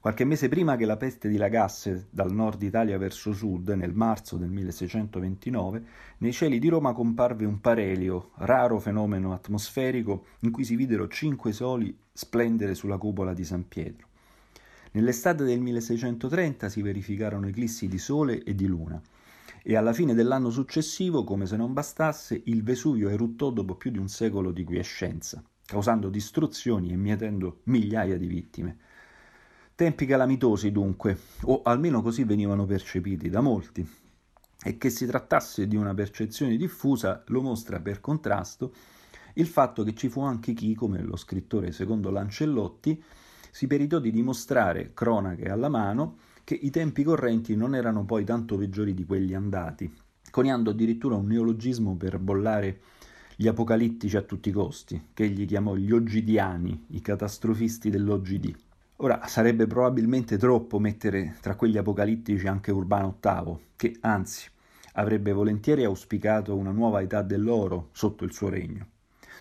Qualche 0.00 0.24
mese 0.24 0.48
prima 0.48 0.76
che 0.76 0.86
la 0.86 0.96
peste 0.96 1.28
dilagasse 1.28 2.06
dal 2.08 2.32
nord 2.32 2.62
Italia 2.62 2.96
verso 2.96 3.34
sud, 3.34 3.68
nel 3.68 3.92
marzo 3.92 4.38
del 4.38 4.48
1629, 4.48 5.84
nei 6.20 6.32
cieli 6.32 6.58
di 6.58 6.68
Roma 6.70 6.94
comparve 6.94 7.44
un 7.44 7.60
parelio, 7.60 8.30
raro 8.36 8.78
fenomeno 8.78 9.34
atmosferico, 9.34 10.24
in 10.40 10.50
cui 10.50 10.64
si 10.64 10.74
videro 10.74 11.06
cinque 11.06 11.52
soli 11.52 11.94
splendere 12.14 12.74
sulla 12.74 12.96
cupola 12.96 13.34
di 13.34 13.44
San 13.44 13.68
Pietro. 13.68 14.05
Nell'estate 14.96 15.44
del 15.44 15.60
1630 15.60 16.70
si 16.70 16.80
verificarono 16.80 17.48
eclissi 17.48 17.86
di 17.86 17.98
Sole 17.98 18.42
e 18.42 18.54
di 18.54 18.66
Luna 18.66 18.98
e 19.62 19.76
alla 19.76 19.92
fine 19.92 20.14
dell'anno 20.14 20.48
successivo, 20.48 21.22
come 21.22 21.44
se 21.44 21.54
non 21.54 21.74
bastasse, 21.74 22.40
il 22.46 22.62
Vesuvio 22.62 23.10
eruttò 23.10 23.50
dopo 23.50 23.74
più 23.74 23.90
di 23.90 23.98
un 23.98 24.08
secolo 24.08 24.52
di 24.52 24.64
quiescenza, 24.64 25.44
causando 25.66 26.08
distruzioni 26.08 26.92
e 26.92 26.96
mietendo 26.96 27.60
migliaia 27.64 28.16
di 28.16 28.26
vittime. 28.26 28.78
Tempi 29.74 30.06
calamitosi 30.06 30.72
dunque, 30.72 31.18
o 31.42 31.60
almeno 31.60 32.00
così 32.00 32.24
venivano 32.24 32.64
percepiti 32.64 33.28
da 33.28 33.42
molti, 33.42 33.86
e 34.64 34.78
che 34.78 34.88
si 34.88 35.04
trattasse 35.04 35.68
di 35.68 35.76
una 35.76 35.92
percezione 35.92 36.56
diffusa 36.56 37.22
lo 37.26 37.42
mostra 37.42 37.80
per 37.80 38.00
contrasto 38.00 38.72
il 39.34 39.46
fatto 39.46 39.84
che 39.84 39.94
ci 39.94 40.08
fu 40.08 40.22
anche 40.22 40.54
chi, 40.54 40.74
come 40.74 41.02
lo 41.02 41.16
scrittore 41.16 41.70
secondo 41.70 42.08
Lancellotti, 42.08 43.02
si 43.56 43.66
peritò 43.66 44.00
di 44.00 44.10
dimostrare, 44.10 44.90
cronache 44.92 45.48
alla 45.48 45.70
mano, 45.70 46.18
che 46.44 46.52
i 46.52 46.68
tempi 46.68 47.02
correnti 47.02 47.56
non 47.56 47.74
erano 47.74 48.04
poi 48.04 48.22
tanto 48.22 48.58
peggiori 48.58 48.92
di 48.92 49.06
quelli 49.06 49.32
andati, 49.32 49.90
coniando 50.30 50.68
addirittura 50.68 51.14
un 51.14 51.26
neologismo 51.26 51.96
per 51.96 52.18
bollare 52.18 52.80
gli 53.34 53.48
apocalittici 53.48 54.14
a 54.18 54.20
tutti 54.20 54.50
i 54.50 54.52
costi, 54.52 55.06
che 55.14 55.24
egli 55.24 55.46
chiamò 55.46 55.74
gli 55.74 55.90
ogidiani, 55.90 56.84
i 56.88 57.00
catastrofisti 57.00 57.88
dell'OGD. 57.88 58.54
Ora 58.96 59.26
sarebbe 59.26 59.66
probabilmente 59.66 60.36
troppo 60.36 60.78
mettere 60.78 61.38
tra 61.40 61.56
quegli 61.56 61.78
apocalittici 61.78 62.46
anche 62.46 62.70
Urbano 62.70 63.16
VIII, 63.18 63.58
che 63.74 63.96
anzi 64.02 64.50
avrebbe 64.92 65.32
volentieri 65.32 65.82
auspicato 65.84 66.54
una 66.54 66.72
nuova 66.72 67.00
età 67.00 67.22
dell'oro 67.22 67.88
sotto 67.92 68.24
il 68.24 68.34
suo 68.34 68.50
regno. 68.50 68.86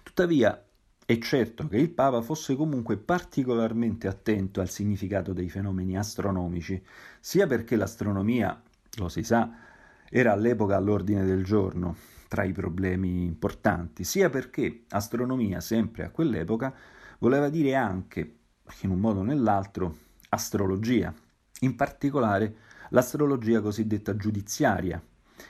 Tuttavia 0.03 0.64
è 1.07 1.19
certo 1.19 1.67
che 1.67 1.77
il 1.77 1.91
Papa 1.91 2.23
fosse 2.23 2.55
comunque 2.55 2.97
particolarmente 2.97 4.07
attento 4.07 4.59
al 4.59 4.69
significato 4.69 5.33
dei 5.33 5.49
fenomeni 5.49 5.95
astronomici, 5.95 6.83
sia 7.19 7.45
perché 7.45 7.75
l'astronomia, 7.75 8.59
lo 8.97 9.07
si 9.07 9.21
sa, 9.21 9.51
era 10.09 10.33
all'epoca 10.33 10.75
all'ordine 10.75 11.23
del 11.23 11.43
giorno 11.43 11.95
tra 12.27 12.43
i 12.43 12.53
problemi 12.53 13.23
importanti, 13.23 14.03
sia 14.03 14.31
perché 14.31 14.85
astronomia 14.89 15.61
sempre 15.61 16.05
a 16.05 16.09
quell'epoca 16.09 16.73
voleva 17.19 17.49
dire 17.49 17.75
anche, 17.75 18.37
in 18.81 18.89
un 18.89 18.99
modo 18.99 19.19
o 19.19 19.23
nell'altro, 19.23 19.97
astrologia, 20.29 21.13
in 21.59 21.75
particolare 21.75 22.55
l'astrologia 22.89 23.61
cosiddetta 23.61 24.15
giudiziaria, 24.15 24.99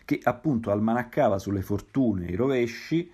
che 0.03 0.19
appunto 0.21 0.69
almanaccava 0.69 1.39
sulle 1.39 1.61
fortune 1.61 2.27
e 2.27 2.31
i 2.33 2.35
rovesci 2.35 3.09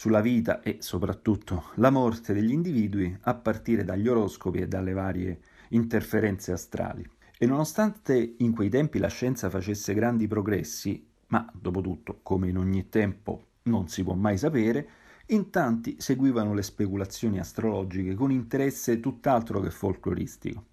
sulla 0.00 0.22
vita 0.22 0.62
e 0.62 0.78
soprattutto 0.80 1.72
la 1.74 1.90
morte 1.90 2.32
degli 2.32 2.52
individui 2.52 3.14
a 3.20 3.34
partire 3.34 3.84
dagli 3.84 4.08
oroscopi 4.08 4.60
e 4.60 4.66
dalle 4.66 4.94
varie 4.94 5.40
interferenze 5.72 6.52
astrali. 6.52 7.06
E 7.36 7.44
nonostante 7.44 8.36
in 8.38 8.54
quei 8.54 8.70
tempi 8.70 8.98
la 8.98 9.08
scienza 9.08 9.50
facesse 9.50 9.92
grandi 9.92 10.26
progressi, 10.26 11.06
ma 11.26 11.46
dopo 11.52 11.82
tutto, 11.82 12.20
come 12.22 12.48
in 12.48 12.56
ogni 12.56 12.88
tempo, 12.88 13.48
non 13.64 13.88
si 13.88 14.02
può 14.02 14.14
mai 14.14 14.38
sapere, 14.38 14.88
in 15.26 15.50
tanti 15.50 15.96
seguivano 15.98 16.54
le 16.54 16.62
speculazioni 16.62 17.38
astrologiche 17.38 18.14
con 18.14 18.30
interesse 18.30 19.00
tutt'altro 19.00 19.60
che 19.60 19.70
folcloristico. 19.70 20.64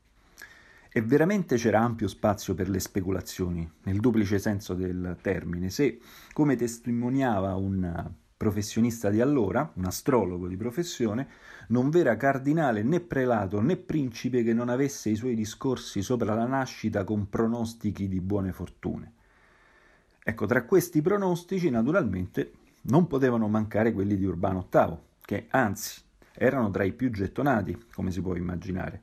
E 0.90 1.02
veramente 1.02 1.58
c'era 1.58 1.82
ampio 1.82 2.08
spazio 2.08 2.54
per 2.54 2.70
le 2.70 2.80
speculazioni, 2.80 3.70
nel 3.84 4.00
duplice 4.00 4.40
senso 4.40 4.74
del 4.74 5.18
termine, 5.22 5.70
se, 5.70 6.00
come 6.32 6.56
testimoniava 6.56 7.56
un 7.56 8.24
professionista 8.38 9.10
di 9.10 9.20
allora, 9.20 9.70
un 9.74 9.86
astrologo 9.86 10.48
di 10.48 10.56
professione, 10.56 11.28
non 11.70 11.90
v'era 11.90 12.16
cardinale 12.16 12.84
né 12.84 13.00
prelato 13.00 13.60
né 13.60 13.76
principe 13.76 14.44
che 14.44 14.54
non 14.54 14.70
avesse 14.70 15.10
i 15.10 15.16
suoi 15.16 15.34
discorsi 15.34 16.04
sopra 16.04 16.36
la 16.36 16.46
nascita 16.46 17.04
con 17.04 17.28
pronostichi 17.28 18.08
di 18.08 18.22
buone 18.22 18.52
fortune. 18.52 19.14
Ecco, 20.24 20.46
tra 20.46 20.64
questi 20.66 21.02
pronostici 21.02 21.70
naturalmente 21.70 22.52
non 22.84 23.08
potevano 23.08 23.48
mancare 23.48 23.92
quelli 23.92 24.16
di 24.16 24.26
Urbano 24.26 24.68
VIII, 24.70 24.98
che 25.22 25.48
anzi 25.50 26.02
erano 26.34 26.70
tra 26.70 26.84
i 26.84 26.94
più 26.94 27.10
gettonati, 27.10 27.86
come 27.94 28.12
si 28.12 28.22
può 28.22 28.36
immaginare, 28.36 29.02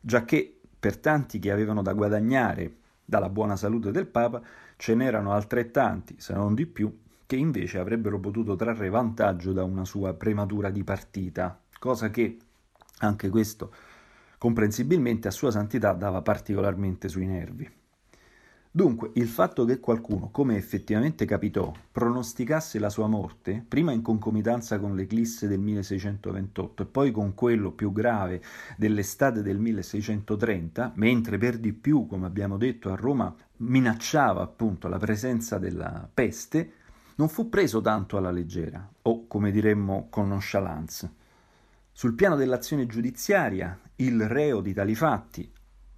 giacché 0.00 0.60
per 0.78 0.96
tanti 0.96 1.38
che 1.38 1.50
avevano 1.50 1.82
da 1.82 1.92
guadagnare 1.92 2.76
dalla 3.04 3.28
buona 3.28 3.56
salute 3.56 3.90
del 3.90 4.06
Papa, 4.06 4.40
ce 4.76 4.94
n'erano 4.94 5.32
altrettanti, 5.32 6.16
se 6.18 6.32
non 6.32 6.54
di 6.54 6.66
più, 6.66 7.04
che 7.26 7.36
invece 7.36 7.78
avrebbero 7.78 8.20
potuto 8.20 8.56
trarre 8.56 8.88
vantaggio 8.88 9.52
da 9.52 9.64
una 9.64 9.84
sua 9.84 10.14
prematura 10.14 10.70
di 10.70 10.84
partita, 10.84 11.60
cosa 11.78 12.10
che, 12.10 12.38
anche 12.98 13.28
questo, 13.28 13.72
comprensibilmente 14.38 15.28
a 15.28 15.32
Sua 15.32 15.50
Santità 15.50 15.92
dava 15.92 16.22
particolarmente 16.22 17.08
sui 17.08 17.26
nervi. 17.26 17.68
Dunque, 18.76 19.12
il 19.14 19.26
fatto 19.26 19.64
che 19.64 19.80
qualcuno, 19.80 20.28
come 20.30 20.58
effettivamente 20.58 21.24
capitò, 21.24 21.72
pronosticasse 21.90 22.78
la 22.78 22.90
sua 22.90 23.06
morte, 23.06 23.64
prima 23.66 23.90
in 23.90 24.02
concomitanza 24.02 24.78
con 24.78 24.94
l'eclisse 24.94 25.48
del 25.48 25.60
1628 25.60 26.82
e 26.82 26.86
poi 26.86 27.10
con 27.10 27.32
quello 27.34 27.72
più 27.72 27.90
grave 27.90 28.42
dell'estate 28.76 29.40
del 29.40 29.56
1630, 29.56 30.92
mentre 30.96 31.38
per 31.38 31.56
di 31.56 31.72
più, 31.72 32.06
come 32.06 32.26
abbiamo 32.26 32.58
detto, 32.58 32.92
a 32.92 32.96
Roma 32.96 33.34
minacciava 33.58 34.42
appunto 34.42 34.88
la 34.88 34.98
presenza 34.98 35.56
della 35.56 36.06
peste, 36.12 36.75
non 37.16 37.28
fu 37.28 37.48
preso 37.48 37.80
tanto 37.80 38.16
alla 38.16 38.30
leggera, 38.30 38.88
o 39.02 39.26
come 39.26 39.50
diremmo 39.50 40.08
con 40.10 40.28
nonchalance. 40.28 41.24
Sul 41.92 42.14
piano 42.14 42.36
dell'azione 42.36 42.86
giudiziaria, 42.86 43.78
il 43.96 44.28
reo 44.28 44.60
di 44.60 44.74
tali 44.74 44.94
fatti, 44.94 45.50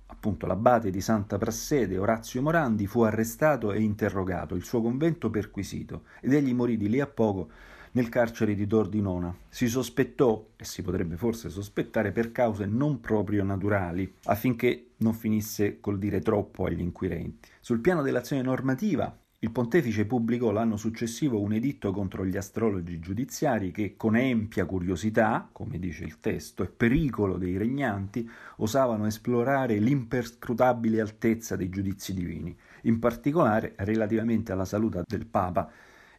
appunto 0.07 0.46
l'abate 0.46 0.90
di 0.90 1.00
Santa 1.00 1.37
Prassede, 1.38 1.98
Orazio 1.98 2.40
Morandi, 2.40 2.87
fu 2.87 3.02
arrestato 3.02 3.72
e 3.72 3.81
interrogato, 3.81 4.54
il 4.54 4.62
suo 4.62 4.81
convento 4.81 5.28
perquisito, 5.28 6.04
ed 6.20 6.33
egli 6.33 6.54
morì 6.54 6.76
di 6.76 6.88
lì 6.88 7.00
a 7.00 7.07
poco 7.07 7.50
nel 7.92 8.09
carcere 8.09 8.54
di 8.54 8.66
Tordinona. 8.66 9.35
Si 9.48 9.66
sospettò, 9.66 10.50
e 10.57 10.64
si 10.64 10.83
potrebbe 10.83 11.16
forse 11.16 11.50
sospettare, 11.50 12.12
per 12.12 12.31
cause 12.31 12.64
non 12.64 13.00
proprio 13.00 13.42
naturali, 13.42 14.14
affinché 14.24 14.90
non 14.98 15.14
finisse 15.14 15.81
col 15.81 15.98
dire 15.98 16.20
troppo 16.20 16.66
agli 16.66 16.81
inquirenti. 16.81 17.48
Sul 17.61 17.81
piano 17.81 18.02
dell'azione 18.02 18.42
normativa, 18.42 19.16
il 19.40 19.53
pontefice 19.53 20.05
pubblicò 20.05 20.51
l'anno 20.51 20.77
successivo 20.77 21.40
un 21.40 21.53
editto 21.53 21.92
contro 21.92 22.27
gli 22.27 22.37
astrologi 22.37 22.98
giudiziari 22.98 23.70
che, 23.70 23.94
con 23.96 24.16
empia 24.16 24.64
curiosità, 24.66 25.48
come 25.53 25.79
dice 25.79 26.03
il 26.03 26.18
testo, 26.18 26.64
e 26.64 26.66
pericolo 26.66 27.37
dei 27.37 27.57
regnanti, 27.57 28.29
osavano 28.57 29.07
esplorare 29.07 29.79
l'imperscrutabile 29.79 31.01
altezza 31.01 31.55
dei 31.55 31.68
giudizi 31.68 32.14
divini, 32.14 32.57
in 32.83 32.98
particolare 32.98 33.74
relativamente 33.77 34.51
alla 34.51 34.64
salute 34.64 35.03
del 35.07 35.27
Papa 35.27 35.70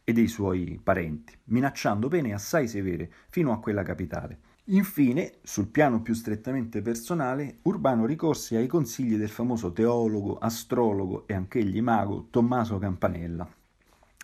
e 0.02 0.14
dei 0.14 0.26
suoi 0.26 0.80
parenti, 0.82 1.36
minacciando 1.44 2.08
pene 2.08 2.32
assai 2.32 2.68
severe 2.68 3.12
fino 3.28 3.52
a 3.52 3.60
quella 3.60 3.82
capitale. 3.82 4.49
Infine, 4.72 5.32
sul 5.42 5.66
piano 5.66 6.00
più 6.00 6.14
strettamente 6.14 6.80
personale, 6.80 7.58
Urbano 7.62 8.06
ricorse 8.06 8.56
ai 8.56 8.68
consigli 8.68 9.16
del 9.16 9.28
famoso 9.28 9.72
teologo, 9.72 10.38
astrologo 10.38 11.26
e 11.26 11.34
anch'egli 11.34 11.82
mago 11.82 12.28
Tommaso 12.30 12.78
Campanella, 12.78 13.48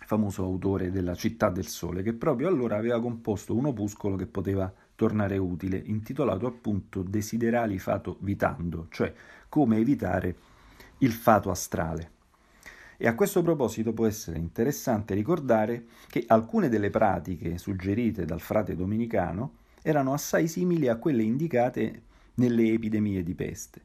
famoso 0.05 0.45
autore 0.45 0.89
della 0.89 1.15
Città 1.15 1.49
del 1.49 1.67
Sole, 1.67 2.01
che 2.01 2.13
proprio 2.13 2.47
allora 2.47 2.77
aveva 2.77 3.01
composto 3.01 3.57
un 3.57 3.65
opuscolo 3.65 4.15
che 4.15 4.25
poteva 4.25 4.73
tornare 4.95 5.37
utile, 5.37 5.81
intitolato 5.83 6.47
appunto 6.47 7.01
Desiderali 7.01 7.77
fato 7.77 8.15
vitando, 8.21 8.87
cioè 8.89 9.13
come 9.49 9.79
evitare 9.79 10.37
il 10.99 11.11
fato 11.11 11.51
astrale. 11.51 12.11
E 12.95 13.05
a 13.05 13.15
questo 13.15 13.41
proposito 13.41 13.91
può 13.91 14.05
essere 14.05 14.39
interessante 14.39 15.13
ricordare 15.13 15.87
che 16.07 16.23
alcune 16.25 16.69
delle 16.69 16.89
pratiche 16.89 17.57
suggerite 17.57 18.23
dal 18.23 18.39
frate 18.39 18.77
domenicano 18.77 19.65
erano 19.87 20.11
assai 20.11 20.49
simili 20.49 20.89
a 20.89 20.97
quelle 20.97 21.23
indicate 21.23 22.01
nelle 22.35 22.73
epidemie 22.73 23.23
di 23.23 23.33
peste. 23.33 23.81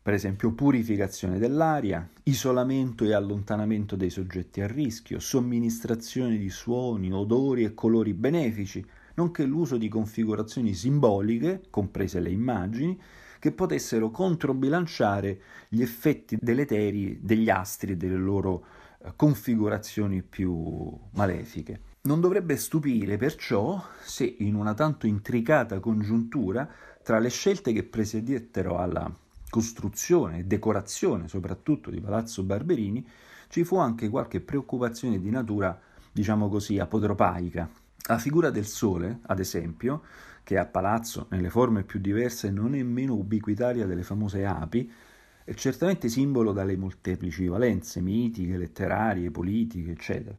Per 0.00 0.14
esempio 0.14 0.52
purificazione 0.52 1.40
dell'aria, 1.40 2.08
isolamento 2.22 3.02
e 3.04 3.12
allontanamento 3.12 3.96
dei 3.96 4.10
soggetti 4.10 4.60
a 4.60 4.68
rischio, 4.68 5.18
somministrazione 5.18 6.38
di 6.38 6.48
suoni, 6.50 7.12
odori 7.12 7.64
e 7.64 7.74
colori 7.74 8.14
benefici, 8.14 8.84
nonché 9.14 9.42
l'uso 9.42 9.76
di 9.76 9.88
configurazioni 9.88 10.72
simboliche, 10.72 11.62
comprese 11.68 12.20
le 12.20 12.30
immagini, 12.30 12.96
che 13.40 13.50
potessero 13.50 14.12
controbilanciare 14.12 15.40
gli 15.68 15.82
effetti 15.82 16.38
deleteri 16.40 17.18
degli 17.20 17.50
astri 17.50 17.92
e 17.92 17.96
delle 17.96 18.14
loro 18.14 18.64
eh, 19.00 19.12
configurazioni 19.16 20.22
più 20.22 20.96
malefiche. 21.14 21.87
Non 22.08 22.22
dovrebbe 22.22 22.56
stupire 22.56 23.18
perciò 23.18 23.84
se 24.02 24.36
in 24.38 24.54
una 24.54 24.72
tanto 24.72 25.06
intricata 25.06 25.78
congiuntura 25.78 26.66
tra 27.02 27.18
le 27.18 27.28
scelte 27.28 27.70
che 27.74 27.82
presiedettero 27.82 28.78
alla 28.78 29.14
costruzione 29.50 30.38
e 30.38 30.44
decorazione 30.44 31.28
soprattutto 31.28 31.90
di 31.90 32.00
Palazzo 32.00 32.44
Barberini 32.44 33.06
ci 33.48 33.62
fu 33.62 33.76
anche 33.76 34.08
qualche 34.08 34.40
preoccupazione 34.40 35.20
di 35.20 35.28
natura, 35.28 35.78
diciamo 36.10 36.48
così, 36.48 36.78
apotropaica. 36.78 37.68
La 38.06 38.16
figura 38.16 38.48
del 38.48 38.64
sole, 38.64 39.18
ad 39.26 39.38
esempio, 39.38 40.00
che 40.44 40.56
a 40.56 40.64
palazzo, 40.64 41.26
nelle 41.28 41.50
forme 41.50 41.82
più 41.82 42.00
diverse, 42.00 42.50
non 42.50 42.74
è 42.74 42.82
meno 42.82 43.16
ubiquitaria 43.16 43.84
delle 43.84 44.02
famose 44.02 44.46
api, 44.46 44.90
è 45.44 45.52
certamente 45.52 46.08
simbolo 46.08 46.52
dalle 46.52 46.78
molteplici 46.78 47.46
valenze 47.48 48.00
mitiche, 48.00 48.56
letterarie, 48.56 49.30
politiche, 49.30 49.90
eccetera. 49.90 50.34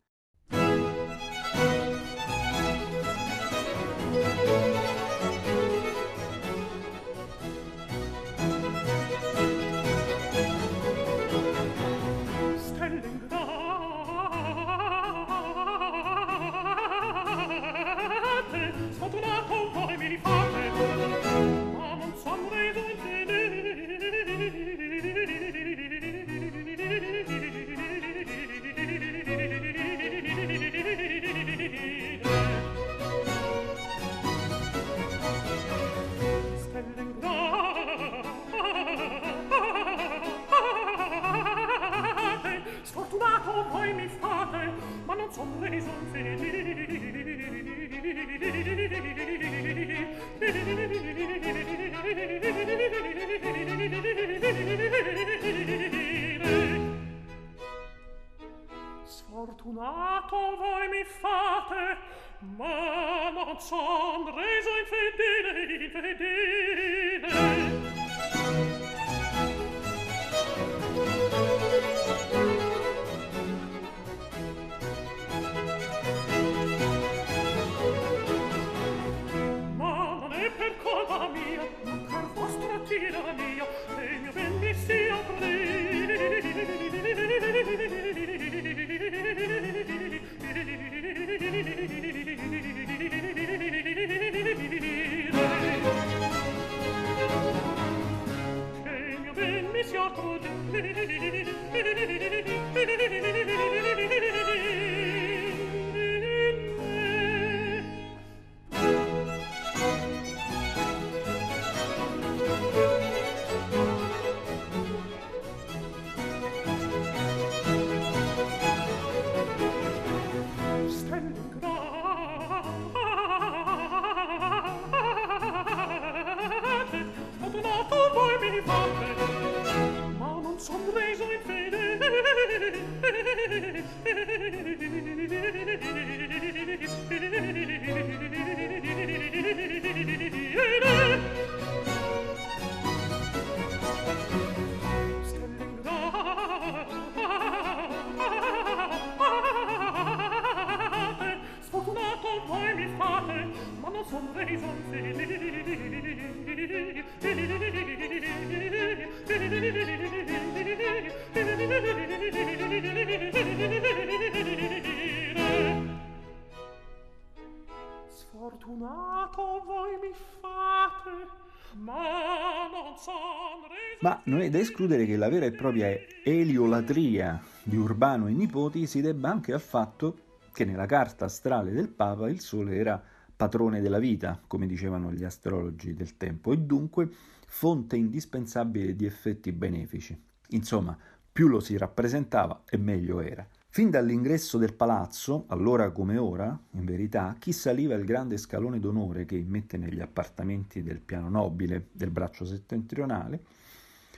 È 174.50 174.52
da 174.52 174.58
escludere 174.58 175.06
che 175.06 175.16
la 175.16 175.30
vera 175.30 175.46
e 175.46 175.52
propria 175.52 175.96
eliolatria 176.24 177.40
di 177.62 177.78
Urbano 177.78 178.28
e 178.28 178.32
nipoti 178.32 178.88
si 178.88 179.00
debba 179.00 179.30
anche 179.30 179.54
al 179.54 179.62
fatto 179.62 180.18
che 180.52 180.66
nella 180.66 180.88
carta 180.88 181.26
astrale 181.26 181.72
del 181.72 181.88
Papa 181.88 182.28
il 182.32 182.40
Sole 182.40 182.76
era 182.76 183.00
patrone 183.36 183.80
della 183.80 184.00
vita, 184.00 184.42
come 184.48 184.66
dicevano 184.66 185.12
gli 185.12 185.24
astrologi 185.24 185.94
del 185.94 186.18
tempo, 186.18 186.52
e 186.52 186.58
dunque 186.58 187.08
fonte 187.46 187.96
indispensabile 187.96 188.96
di 188.96 189.06
effetti 189.06 189.52
benefici. 189.52 190.20
Insomma, 190.50 190.98
più 191.32 191.48
lo 191.48 191.60
si 191.60 191.78
rappresentava 191.78 192.64
e 192.68 192.78
meglio 192.78 193.22
era. 193.22 193.48
Fin 193.70 193.92
dall'ingresso 193.92 194.58
del 194.58 194.74
palazzo, 194.74 195.44
allora 195.50 195.92
come 195.92 196.18
ora, 196.18 196.60
in 196.72 196.86
verità, 196.86 197.36
chi 197.38 197.52
saliva 197.52 197.94
il 197.94 198.04
grande 198.04 198.38
scalone 198.38 198.80
d'onore 198.80 199.26
che 199.26 199.36
immette 199.36 199.78
negli 199.78 200.02
appartamenti 200.02 200.82
del 200.82 201.02
piano 201.02 201.30
nobile 201.30 201.90
del 201.92 202.10
braccio 202.10 202.46
settentrionale, 202.46 203.68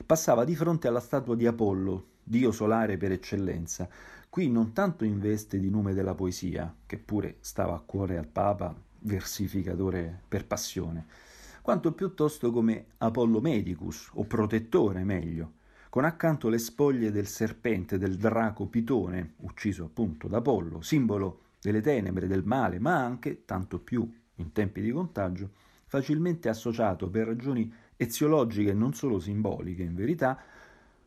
passava 0.04 0.44
di 0.44 0.56
fronte 0.56 0.88
alla 0.88 1.00
statua 1.00 1.36
di 1.36 1.46
Apollo, 1.46 2.06
dio 2.24 2.52
solare 2.52 2.98
per 2.98 3.12
eccellenza, 3.12 3.90
qui 4.30 4.50
non 4.50 4.74
tanto 4.74 5.04
in 5.04 5.20
veste 5.20 5.60
di 5.60 5.70
nome 5.70 5.94
della 5.94 6.16
poesia, 6.16 6.74
che 6.86 6.98
pure 6.98 7.38
stava 7.42 7.76
a 7.76 7.80
cuore 7.80 8.18
al 8.18 8.28
Papa, 8.28 8.74
versificatore 9.00 10.22
per 10.28 10.46
passione, 10.46 11.06
quanto 11.62 11.92
piuttosto 11.94 12.52
come 12.52 12.86
Apollo 12.98 13.42
Medicus, 13.42 14.10
o 14.14 14.24
protettore 14.24 15.04
meglio, 15.04 15.54
con 15.90 16.06
accanto 16.06 16.48
le 16.48 16.58
spoglie 16.58 17.12
del 17.12 17.28
serpente 17.28 17.98
del 17.98 18.16
draco 18.16 18.68
Pitone, 18.68 19.34
ucciso 19.38 19.86
appunto 19.86 20.28
da 20.28 20.38
Apollo, 20.38 20.82
simbolo 20.82 21.42
delle 21.62 21.82
tenebre, 21.82 22.28
del 22.28 22.46
male, 22.46 22.80
ma 22.80 23.04
anche, 23.04 23.44
tanto 23.46 23.80
più 23.80 24.10
in 24.36 24.52
tempi 24.54 24.82
di 24.82 24.92
contagio, 24.92 25.52
facilmente 25.86 26.48
associato 26.48 27.10
per 27.10 27.28
ragioni 27.28 27.72
eziologiche 28.02 28.72
e 28.72 28.74
non 28.74 28.94
solo 28.94 29.20
simboliche 29.20 29.84
in 29.84 29.94
verità, 29.94 30.40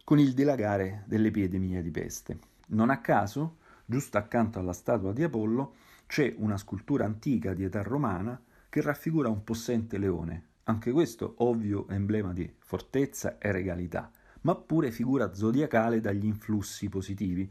con 0.04 0.20
il 0.20 0.32
dilagare 0.32 1.02
dell'epidemia 1.06 1.82
di 1.82 1.90
peste. 1.90 2.38
Non 2.68 2.88
a 2.90 3.00
caso, 3.00 3.56
giusto 3.84 4.16
accanto 4.16 4.60
alla 4.60 4.72
statua 4.72 5.12
di 5.12 5.24
Apollo, 5.24 5.74
c'è 6.06 6.32
una 6.38 6.56
scultura 6.56 7.04
antica 7.04 7.52
di 7.52 7.64
età 7.64 7.82
romana 7.82 8.40
che 8.68 8.80
raffigura 8.80 9.28
un 9.28 9.42
possente 9.42 9.98
leone, 9.98 10.44
anche 10.64 10.92
questo 10.92 11.34
ovvio 11.38 11.88
emblema 11.88 12.32
di 12.32 12.48
fortezza 12.58 13.38
e 13.38 13.50
regalità, 13.50 14.10
ma 14.42 14.54
pure 14.54 14.92
figura 14.92 15.34
zodiacale 15.34 16.00
dagli 16.00 16.26
influssi 16.26 16.88
positivi, 16.88 17.50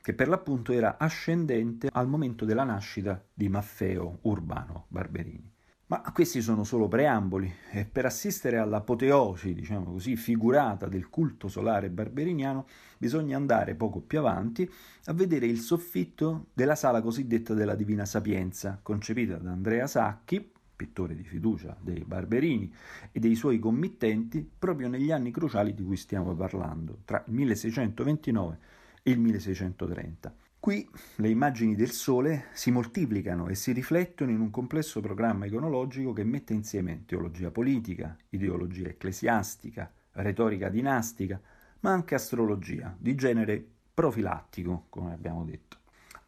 che 0.00 0.14
per 0.14 0.28
l'appunto 0.28 0.72
era 0.72 0.96
ascendente 0.96 1.90
al 1.92 2.08
momento 2.08 2.46
della 2.46 2.64
nascita 2.64 3.22
di 3.34 3.50
Maffeo 3.50 4.20
Urbano 4.22 4.86
Barberini. 4.88 5.56
Ma 5.88 6.02
questi 6.12 6.42
sono 6.42 6.64
solo 6.64 6.86
preamboli 6.86 7.50
e 7.70 7.86
per 7.86 8.04
assistere 8.04 8.58
all'apoteosi, 8.58 9.54
diciamo 9.54 9.92
così, 9.92 10.16
figurata 10.16 10.86
del 10.86 11.08
culto 11.08 11.48
solare 11.48 11.88
barberiniano 11.88 12.66
bisogna 12.98 13.38
andare 13.38 13.74
poco 13.74 14.00
più 14.00 14.18
avanti 14.18 14.70
a 15.06 15.14
vedere 15.14 15.46
il 15.46 15.60
soffitto 15.60 16.48
della 16.52 16.74
sala 16.74 17.00
cosiddetta 17.00 17.54
della 17.54 17.74
Divina 17.74 18.04
Sapienza, 18.04 18.78
concepita 18.82 19.38
da 19.38 19.50
Andrea 19.50 19.86
Sacchi, 19.86 20.52
pittore 20.76 21.14
di 21.14 21.24
fiducia 21.24 21.74
dei 21.80 22.04
Barberini 22.04 22.70
e 23.10 23.18
dei 23.18 23.34
suoi 23.34 23.58
committenti, 23.58 24.46
proprio 24.58 24.88
negli 24.88 25.10
anni 25.10 25.30
cruciali 25.30 25.72
di 25.72 25.82
cui 25.82 25.96
stiamo 25.96 26.34
parlando, 26.34 26.98
tra 27.06 27.24
il 27.26 27.32
1629 27.32 28.58
e 29.02 29.10
il 29.10 29.18
1630. 29.18 30.34
Qui 30.60 30.90
le 31.16 31.28
immagini 31.28 31.76
del 31.76 31.92
Sole 31.92 32.46
si 32.52 32.72
moltiplicano 32.72 33.46
e 33.46 33.54
si 33.54 33.72
riflettono 33.72 34.32
in 34.32 34.40
un 34.40 34.50
complesso 34.50 35.00
programma 35.00 35.46
iconologico 35.46 36.12
che 36.12 36.24
mette 36.24 36.52
insieme 36.52 37.04
teologia 37.06 37.52
politica, 37.52 38.16
ideologia 38.30 38.88
ecclesiastica, 38.88 39.90
retorica 40.12 40.68
dinastica, 40.68 41.40
ma 41.80 41.92
anche 41.92 42.16
astrologia, 42.16 42.94
di 42.98 43.14
genere 43.14 43.64
profilattico, 43.94 44.86
come 44.88 45.12
abbiamo 45.12 45.44
detto. 45.44 45.76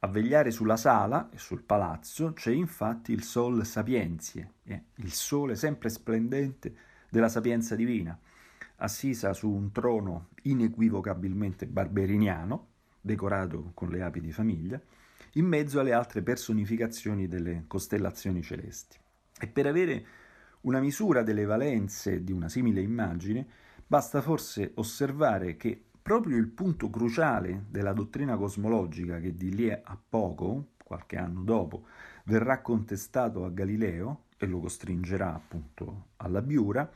A 0.01 0.07
vegliare 0.07 0.53
sulla 0.53 0.77
sala 0.77 1.29
e 1.31 1.37
sul 1.37 1.65
palazzo 1.65 2.33
c'è 2.33 2.53
infatti 2.53 3.13
il 3.13 3.25
Sol 3.25 3.67
Sapienzie, 3.67 4.53
eh, 4.63 4.85
il 4.95 5.13
sole 5.13 5.57
sempre 5.57 5.89
splendente 5.89 6.75
della 7.11 7.29
sapienza 7.29 7.75
divina, 7.75 8.19
assisa 8.77 9.33
su 9.33 9.51
un 9.51 9.73
trono 9.73 10.29
inequivocabilmente 10.43 11.67
barberiniano, 11.67 12.69
decorato 13.01 13.71
con 13.75 13.89
le 13.89 14.03
api 14.03 14.21
di 14.21 14.33
famiglia, 14.33 14.81
in 15.35 15.47
mezzo 15.47 15.81
alle 15.81 15.93
altre 15.93 16.23
personificazioni 16.23 17.29
delle 17.29 17.65
costellazioni 17.67 18.43
celesti. 18.43 18.99
E 19.39 19.47
per 19.47 19.67
avere 19.67 20.07
una 20.63 20.81
misura 20.81 21.23
delle 21.23 21.45
valenze 21.45 22.23
di 22.23 22.33
una 22.33 22.49
simile 22.49 22.81
immagine, 22.81 23.47
basta 23.87 24.21
forse 24.21 24.73
osservare 24.75 25.57
che 25.57 25.83
proprio 26.03 26.37
il 26.37 26.49
punto 26.49 26.91
cruciale 26.91 27.67
della 27.69 27.93
dottrina 27.93 28.37
cosmologica 28.37 29.21
che 29.21 29.35
di 29.37 29.55
lì 29.55 29.71
a 29.71 29.99
poco, 30.09 30.73
qualche 30.83 31.17
anno 31.17 31.43
dopo, 31.43 31.87
verrà 32.25 32.61
contestato 32.61 33.45
a 33.45 33.51
Galileo 33.51 34.25
e 34.37 34.47
lo 34.47 34.61
costringerà 34.61 35.35
appunto 35.35 36.09
alla 36.17 36.43
biura, 36.43 36.91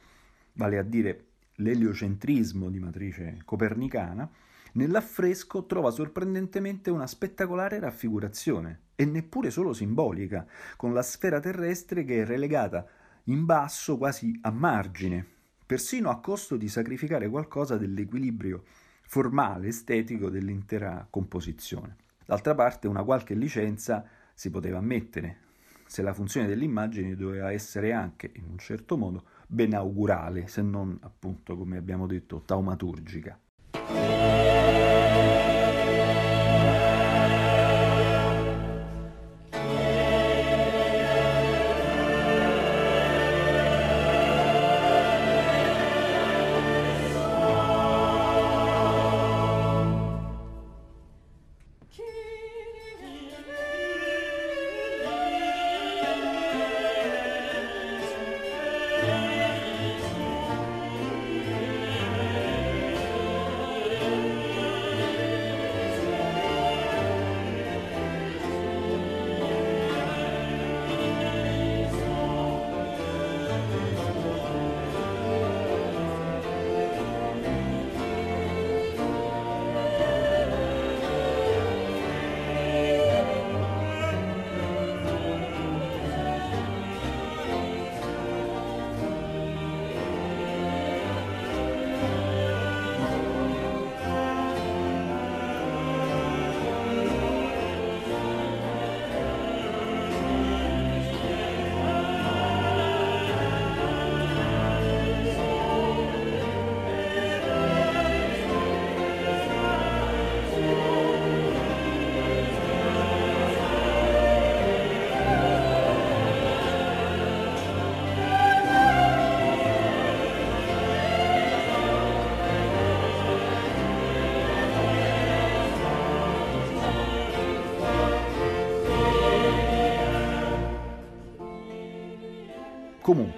vale 0.55 0.79
a 0.79 0.83
dire 0.83 1.27
l'eliocentrismo 1.57 2.71
di 2.71 2.79
matrice 2.79 3.39
copernicana, 3.45 4.29
nell'affresco 4.75 5.67
trova 5.67 5.91
sorprendentemente 5.91 6.91
una 6.91 7.07
spettacolare 7.07 7.79
raffigurazione, 7.81 8.81
e 8.97 9.05
neppure 9.05 9.51
solo 9.51 9.73
simbolica, 9.73 10.47
con 10.77 10.93
la 10.93 11.03
sfera 11.03 11.41
terrestre 11.41 12.05
che 12.05 12.23
è 12.23 12.25
relegata 12.25 12.87
in 13.25 13.45
basso 13.45 13.97
quasi 13.99 14.39
a 14.43 14.51
margine, 14.51 15.27
persino 15.67 16.11
a 16.11 16.21
costo 16.21 16.57
di 16.57 16.69
sacrificare 16.69 17.29
qualcosa 17.29 17.77
dell'equilibrio 17.77 18.65
formale, 19.07 19.69
estetico 19.69 20.29
dell'intera 20.29 21.07
composizione. 21.09 21.97
D'altra 22.25 22.55
parte 22.55 22.89
una 22.89 23.03
qualche 23.03 23.35
licenza 23.35 24.05
si 24.35 24.51
poteva 24.51 24.79
ammettere, 24.79 25.39
se 25.87 26.03
la 26.03 26.15
funzione 26.15 26.47
dell'immagine 26.47 27.15
doveva 27.15 27.53
essere 27.53 27.93
anche, 27.93 28.31
in 28.35 28.45
un 28.51 28.59
certo 28.59 28.97
modo, 28.97 29.25
benaugurale, 29.47 30.49
se 30.49 30.63
non 30.63 30.99
appunto, 31.03 31.57
come 31.57 31.77
abbiamo 31.77 32.07
detto, 32.07 32.43
taumaturgica. 32.45 33.39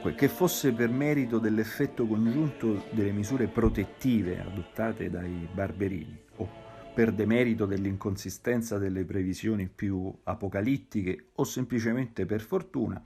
Comunque, 0.07 0.29
che 0.29 0.33
fosse 0.33 0.73
per 0.73 0.89
merito 0.89 1.41
dell'effetto 1.41 2.07
congiunto 2.07 2.85
delle 2.93 3.11
misure 3.11 3.49
protettive 3.49 4.41
adottate 4.41 5.11
dai 5.11 5.49
barberini 5.53 6.17
o 6.37 6.49
per 6.95 7.13
demerito 7.13 7.67
dell'inconsistenza 7.67 8.79
delle 8.79 9.05
previsioni 9.05 9.67
più 9.67 10.15
apocalittiche 10.23 11.31
o 11.35 11.43
semplicemente 11.43 12.25
per 12.25 12.41
fortuna, 12.41 13.03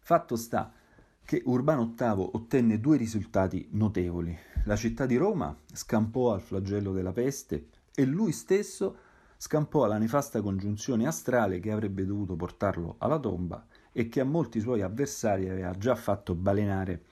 fatto 0.00 0.36
sta 0.36 0.70
che 1.24 1.40
Urbano 1.46 1.94
VIII 1.96 2.28
ottenne 2.32 2.78
due 2.78 2.98
risultati 2.98 3.68
notevoli. 3.70 4.36
La 4.66 4.76
città 4.76 5.06
di 5.06 5.16
Roma 5.16 5.56
scampò 5.72 6.34
al 6.34 6.42
flagello 6.42 6.92
della 6.92 7.12
peste 7.12 7.68
e 7.94 8.04
lui 8.04 8.32
stesso 8.32 8.96
scampò 9.38 9.84
alla 9.84 9.96
nefasta 9.96 10.42
congiunzione 10.42 11.06
astrale 11.06 11.58
che 11.58 11.72
avrebbe 11.72 12.04
dovuto 12.04 12.36
portarlo 12.36 12.96
alla 12.98 13.18
tomba 13.18 13.66
e 13.92 14.08
che 14.08 14.20
a 14.20 14.24
molti 14.24 14.60
suoi 14.60 14.82
avversari 14.82 15.48
aveva 15.48 15.72
già 15.72 15.94
fatto 15.94 16.34
balenare 16.34 17.02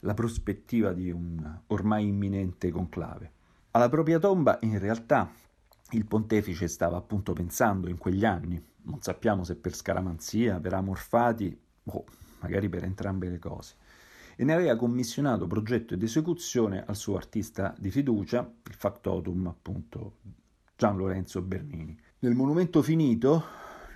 la 0.00 0.14
prospettiva 0.14 0.92
di 0.92 1.10
un 1.10 1.60
ormai 1.68 2.08
imminente 2.08 2.70
conclave. 2.70 3.32
Alla 3.72 3.88
propria 3.88 4.18
tomba, 4.18 4.58
in 4.62 4.78
realtà, 4.78 5.30
il 5.90 6.06
pontefice 6.06 6.66
stava 6.68 6.96
appunto 6.96 7.32
pensando 7.32 7.88
in 7.88 7.98
quegli 7.98 8.24
anni, 8.24 8.62
non 8.82 9.02
sappiamo 9.02 9.44
se 9.44 9.56
per 9.56 9.74
scaramanzia, 9.74 10.58
per 10.58 10.74
amor 10.74 10.98
fati 10.98 11.56
o 11.84 12.04
magari 12.40 12.68
per 12.68 12.84
entrambe 12.84 13.28
le 13.28 13.38
cose, 13.38 13.74
e 14.36 14.44
ne 14.44 14.54
aveva 14.54 14.76
commissionato 14.76 15.46
progetto 15.46 15.94
ed 15.94 16.02
esecuzione 16.02 16.82
al 16.84 16.96
suo 16.96 17.16
artista 17.16 17.74
di 17.78 17.90
fiducia, 17.90 18.40
il 18.40 18.74
factotum 18.74 19.46
appunto 19.48 20.16
Gian 20.76 20.96
Lorenzo 20.96 21.42
Bernini. 21.42 21.98
Nel 22.20 22.34
monumento 22.34 22.80
finito, 22.80 23.44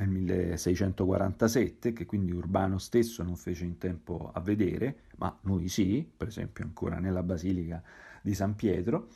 nel 0.04 0.10
1647, 0.10 1.92
che 1.92 2.06
quindi 2.06 2.32
Urbano 2.32 2.78
stesso 2.78 3.22
non 3.22 3.36
fece 3.36 3.64
in 3.64 3.78
tempo 3.78 4.30
a 4.32 4.40
vedere, 4.40 5.02
ma 5.16 5.36
noi 5.42 5.68
sì, 5.68 6.08
per 6.16 6.28
esempio 6.28 6.64
ancora 6.64 6.98
nella 6.98 7.22
Basilica 7.22 7.82
di 8.22 8.34
San 8.34 8.54
Pietro, 8.54 9.08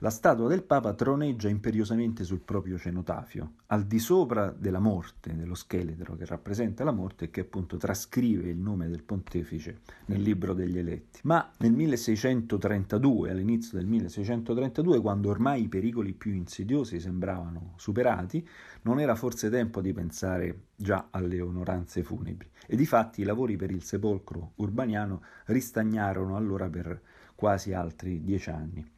la 0.00 0.10
statua 0.10 0.46
del 0.46 0.62
Papa 0.62 0.94
troneggia 0.94 1.48
imperiosamente 1.48 2.22
sul 2.22 2.40
proprio 2.40 2.78
cenotafio, 2.78 3.54
al 3.66 3.84
di 3.84 3.98
sopra 3.98 4.54
della 4.56 4.78
morte, 4.78 5.34
dello 5.34 5.56
scheletro 5.56 6.14
che 6.14 6.24
rappresenta 6.24 6.84
la 6.84 6.92
morte 6.92 7.24
e 7.24 7.30
che 7.30 7.40
appunto 7.40 7.76
trascrive 7.76 8.48
il 8.48 8.58
nome 8.58 8.88
del 8.88 9.02
pontefice 9.02 9.80
nel 10.06 10.22
libro 10.22 10.54
degli 10.54 10.78
eletti. 10.78 11.20
Ma 11.24 11.50
nel 11.58 11.72
1632, 11.72 13.30
all'inizio 13.30 13.76
del 13.76 13.88
1632, 13.88 15.00
quando 15.00 15.30
ormai 15.30 15.64
i 15.64 15.68
pericoli 15.68 16.12
più 16.12 16.32
insidiosi 16.32 17.00
sembravano 17.00 17.72
superati, 17.76 18.46
non 18.82 19.00
era 19.00 19.16
forse 19.16 19.50
tempo 19.50 19.80
di 19.80 19.92
pensare 19.92 20.66
già 20.76 21.08
alle 21.10 21.40
onoranze 21.40 22.04
funebri. 22.04 22.48
E 22.68 22.76
difatti 22.76 23.22
i 23.22 23.24
lavori 23.24 23.56
per 23.56 23.72
il 23.72 23.82
sepolcro 23.82 24.52
urbaniano 24.56 25.22
ristagnarono 25.46 26.36
allora 26.36 26.68
per 26.68 27.00
quasi 27.34 27.72
altri 27.72 28.22
dieci 28.22 28.50
anni. 28.50 28.96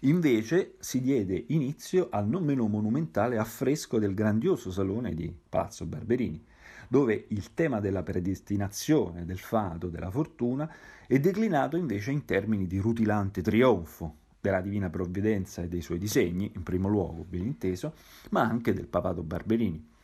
Invece 0.00 0.74
si 0.78 1.00
diede 1.00 1.44
inizio 1.48 2.08
al 2.10 2.28
non 2.28 2.44
meno 2.44 2.68
monumentale 2.68 3.38
affresco 3.38 3.98
del 3.98 4.12
grandioso 4.12 4.70
salone 4.70 5.14
di 5.14 5.34
Palazzo 5.48 5.86
Barberini, 5.86 6.44
dove 6.88 7.24
il 7.28 7.54
tema 7.54 7.80
della 7.80 8.02
predestinazione, 8.02 9.24
del 9.24 9.38
fato, 9.38 9.88
della 9.88 10.10
fortuna 10.10 10.70
è 11.06 11.18
declinato 11.18 11.78
invece 11.78 12.10
in 12.10 12.26
termini 12.26 12.66
di 12.66 12.78
rutilante 12.78 13.40
trionfo, 13.40 14.16
della 14.38 14.60
Divina 14.60 14.90
Provvidenza 14.90 15.62
e 15.62 15.68
dei 15.68 15.80
suoi 15.80 15.98
disegni, 15.98 16.52
in 16.54 16.62
primo 16.62 16.88
luogo, 16.88 17.24
ben 17.26 17.44
inteso, 17.44 17.94
ma 18.30 18.42
anche 18.42 18.74
del 18.74 18.86
papato 18.86 19.22
Barberini. 19.22 19.94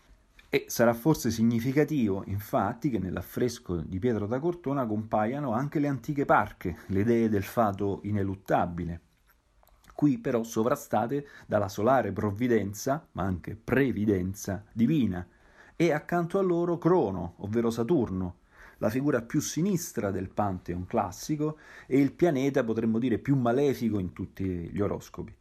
E 0.48 0.64
sarà 0.68 0.94
forse 0.94 1.30
significativo, 1.30 2.24
infatti, 2.26 2.90
che 2.90 2.98
nell'affresco 2.98 3.76
di 3.76 3.98
Pietro 3.98 4.26
da 4.26 4.40
Cortona 4.40 4.86
compaiano 4.86 5.52
anche 5.52 5.78
le 5.78 5.88
antiche 5.88 6.24
parche, 6.24 6.78
le 6.86 7.04
dee 7.04 7.28
del 7.28 7.44
fato 7.44 8.00
ineluttabile, 8.02 9.00
qui 10.02 10.18
però 10.18 10.42
sovrastate 10.42 11.28
dalla 11.46 11.68
solare 11.68 12.10
provvidenza, 12.10 13.06
ma 13.12 13.22
anche 13.22 13.54
previdenza 13.54 14.64
divina, 14.72 15.24
e 15.76 15.92
accanto 15.92 16.40
a 16.40 16.42
loro 16.42 16.76
Crono, 16.76 17.34
ovvero 17.36 17.70
Saturno, 17.70 18.38
la 18.78 18.90
figura 18.90 19.22
più 19.22 19.38
sinistra 19.38 20.10
del 20.10 20.28
Pantheon 20.28 20.86
classico 20.86 21.56
e 21.86 22.00
il 22.00 22.10
pianeta, 22.10 22.64
potremmo 22.64 22.98
dire, 22.98 23.18
più 23.18 23.36
malefico 23.36 24.00
in 24.00 24.12
tutti 24.12 24.44
gli 24.44 24.80
oroscopi. 24.80 25.32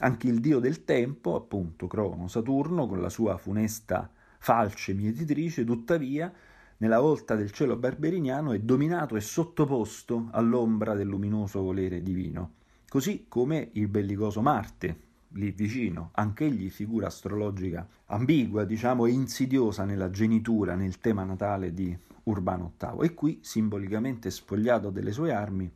Anche 0.00 0.28
il 0.28 0.40
dio 0.40 0.58
del 0.58 0.84
tempo, 0.84 1.34
appunto 1.34 1.86
Crono, 1.86 2.28
Saturno, 2.28 2.86
con 2.86 3.00
la 3.00 3.08
sua 3.08 3.38
funesta 3.38 4.10
falce 4.38 4.92
mietitrice, 4.92 5.64
tuttavia, 5.64 6.30
nella 6.76 7.00
volta 7.00 7.34
del 7.34 7.50
cielo 7.50 7.76
barberiniano 7.76 8.52
è 8.52 8.58
dominato 8.58 9.16
e 9.16 9.22
sottoposto 9.22 10.28
all'ombra 10.32 10.92
del 10.92 11.06
luminoso 11.06 11.62
volere 11.62 12.02
divino, 12.02 12.50
così 12.88 13.26
come 13.28 13.70
il 13.72 13.88
bellicoso 13.88 14.40
Marte, 14.42 15.04
lì 15.30 15.50
vicino, 15.50 16.10
anch'egli 16.14 16.70
figura 16.70 17.08
astrologica 17.08 17.86
ambigua, 18.06 18.64
diciamo, 18.64 19.06
e 19.06 19.10
insidiosa 19.10 19.84
nella 19.84 20.10
genitura, 20.10 20.74
nel 20.74 20.98
tema 20.98 21.24
natale 21.24 21.72
di 21.72 21.96
Urbano 22.24 22.74
VIII, 22.78 23.04
e 23.04 23.14
qui 23.14 23.38
simbolicamente 23.42 24.30
spogliato 24.30 24.90
delle 24.90 25.12
sue 25.12 25.32
armi 25.32 25.70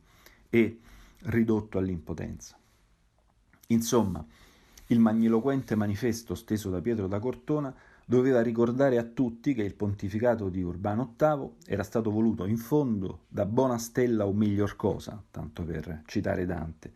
e 0.49 0.79
ridotto 1.23 1.77
all'impotenza. 1.77 2.57
Insomma, 3.67 4.25
il 4.87 4.99
magniloquente 4.99 5.75
manifesto 5.75 6.35
steso 6.35 6.69
da 6.69 6.81
Pietro 6.81 7.07
da 7.07 7.19
Cortona 7.19 7.73
doveva 8.05 8.41
ricordare 8.41 8.97
a 8.97 9.03
tutti 9.03 9.53
che 9.53 9.63
il 9.63 9.75
pontificato 9.75 10.49
di 10.49 10.61
Urbano 10.61 11.15
VIII 11.17 11.51
era 11.65 11.83
stato 11.83 12.11
voluto 12.11 12.45
in 12.45 12.57
fondo 12.57 13.21
da 13.27 13.45
buona 13.45 13.77
stella 13.77 14.25
o 14.25 14.33
miglior 14.33 14.75
cosa, 14.75 15.23
tanto 15.31 15.63
per 15.63 16.01
citare 16.05 16.45
Dante, 16.45 16.93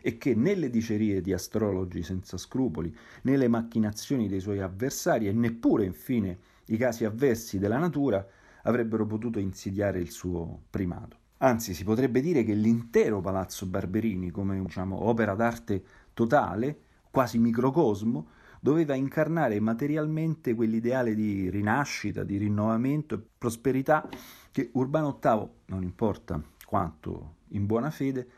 e 0.00 0.18
che 0.18 0.34
nelle 0.34 0.70
dicerie 0.70 1.20
di 1.20 1.32
astrologi 1.32 2.02
senza 2.02 2.36
scrupoli, 2.36 2.94
nelle 3.22 3.48
macchinazioni 3.48 4.28
dei 4.28 4.40
suoi 4.40 4.60
avversari 4.60 5.28
e 5.28 5.32
neppure 5.32 5.84
infine 5.84 6.38
i 6.66 6.76
casi 6.76 7.04
avversi 7.04 7.58
della 7.58 7.78
natura 7.78 8.26
avrebbero 8.62 9.06
potuto 9.06 9.38
insidiare 9.38 9.98
il 9.98 10.10
suo 10.10 10.62
primato. 10.68 11.16
Anzi, 11.38 11.72
si 11.72 11.84
potrebbe 11.84 12.20
dire 12.20 12.42
che 12.42 12.52
l'intero 12.52 13.20
Palazzo 13.20 13.64
Barberini, 13.66 14.30
come 14.30 14.60
diciamo, 14.60 15.04
opera 15.04 15.34
d'arte 15.34 15.82
totale, 16.12 16.80
quasi 17.10 17.38
microcosmo, 17.38 18.26
doveva 18.60 18.94
incarnare 18.94 19.60
materialmente 19.60 20.54
quell'ideale 20.54 21.14
di 21.14 21.50
rinascita, 21.50 22.24
di 22.24 22.36
rinnovamento 22.36 23.14
e 23.14 23.20
prosperità 23.38 24.08
che 24.50 24.70
Urbano 24.72 25.18
VIII, 25.22 25.48
non 25.66 25.82
importa 25.82 26.42
quanto 26.64 27.36
in 27.48 27.66
buona 27.66 27.90
fede, 27.90 28.28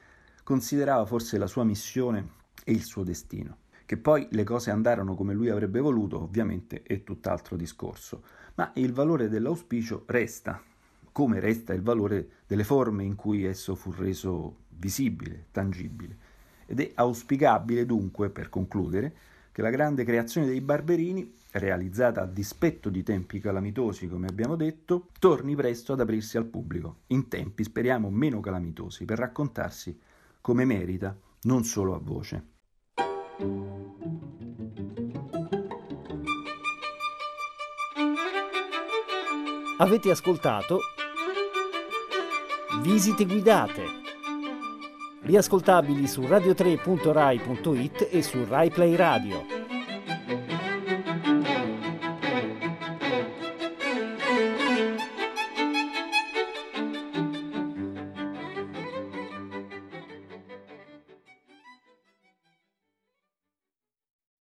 considerava 0.45 1.05
forse 1.05 1.39
la 1.39 1.47
sua 1.47 1.65
missione 1.65 2.29
e 2.65 2.73
il 2.73 2.83
suo 2.83 3.03
destino. 3.03 3.59
Che 3.87 3.97
poi 3.97 4.29
le 4.31 4.45
cose 4.45 4.71
andarono 4.71 5.15
come 5.15 5.35
lui 5.35 5.49
avrebbe 5.49 5.81
voluto, 5.81 6.23
ovviamente 6.23 6.83
è 6.83 7.03
tutt'altro 7.03 7.57
discorso, 7.57 8.23
ma 8.55 8.71
il 8.75 8.93
valore 8.93 9.29
dell'auspicio 9.29 10.05
resta, 10.07 10.63
come 11.11 11.41
resta 11.41 11.73
il 11.73 11.83
valore 11.83 12.29
delle 12.47 12.63
forme 12.63 13.03
in 13.03 13.17
cui 13.17 13.45
esso 13.45 13.75
fu 13.75 13.91
reso 13.91 14.59
visibile, 14.69 15.47
tangibile. 15.51 16.17
Ed 16.67 16.81
è 16.81 16.93
auspicabile 16.95 17.85
dunque, 17.85 18.31
per 18.31 18.49
concludere, 18.49 19.13
che 19.61 19.67
la 19.67 19.71
grande 19.71 20.05
creazione 20.05 20.47
dei 20.47 20.63
Barberini, 20.63 21.35
realizzata 21.53 22.23
a 22.23 22.27
dispetto 22.27 22.89
di 22.89 23.03
tempi 23.03 23.41
calamitosi, 23.41 24.09
come 24.09 24.27
abbiamo 24.27 24.57
detto, 24.57 25.09
torni 25.19 25.55
presto 25.55 25.93
ad 25.93 26.01
aprirsi 26.01 26.39
al 26.39 26.47
pubblico, 26.47 27.01
in 27.09 27.29
tempi 27.29 27.63
speriamo 27.63 28.09
meno 28.09 28.41
calamitosi, 28.41 29.05
per 29.05 29.19
raccontarsi 29.19 29.99
come 30.41 30.65
merita, 30.65 31.15
non 31.43 31.65
solo 31.65 31.95
a 31.95 31.99
voce. 31.99 32.45
Avete 39.77 40.11
ascoltato 40.11 40.79
Visite 42.83 43.27
guidate, 43.27 44.00
riascoltabili 45.23 46.07
su 46.07 46.23
radio3.rai.it 46.23 48.09
e 48.11 48.23
su 48.23 48.45
RaiPlay 48.45 48.97
Radio. 48.97 49.60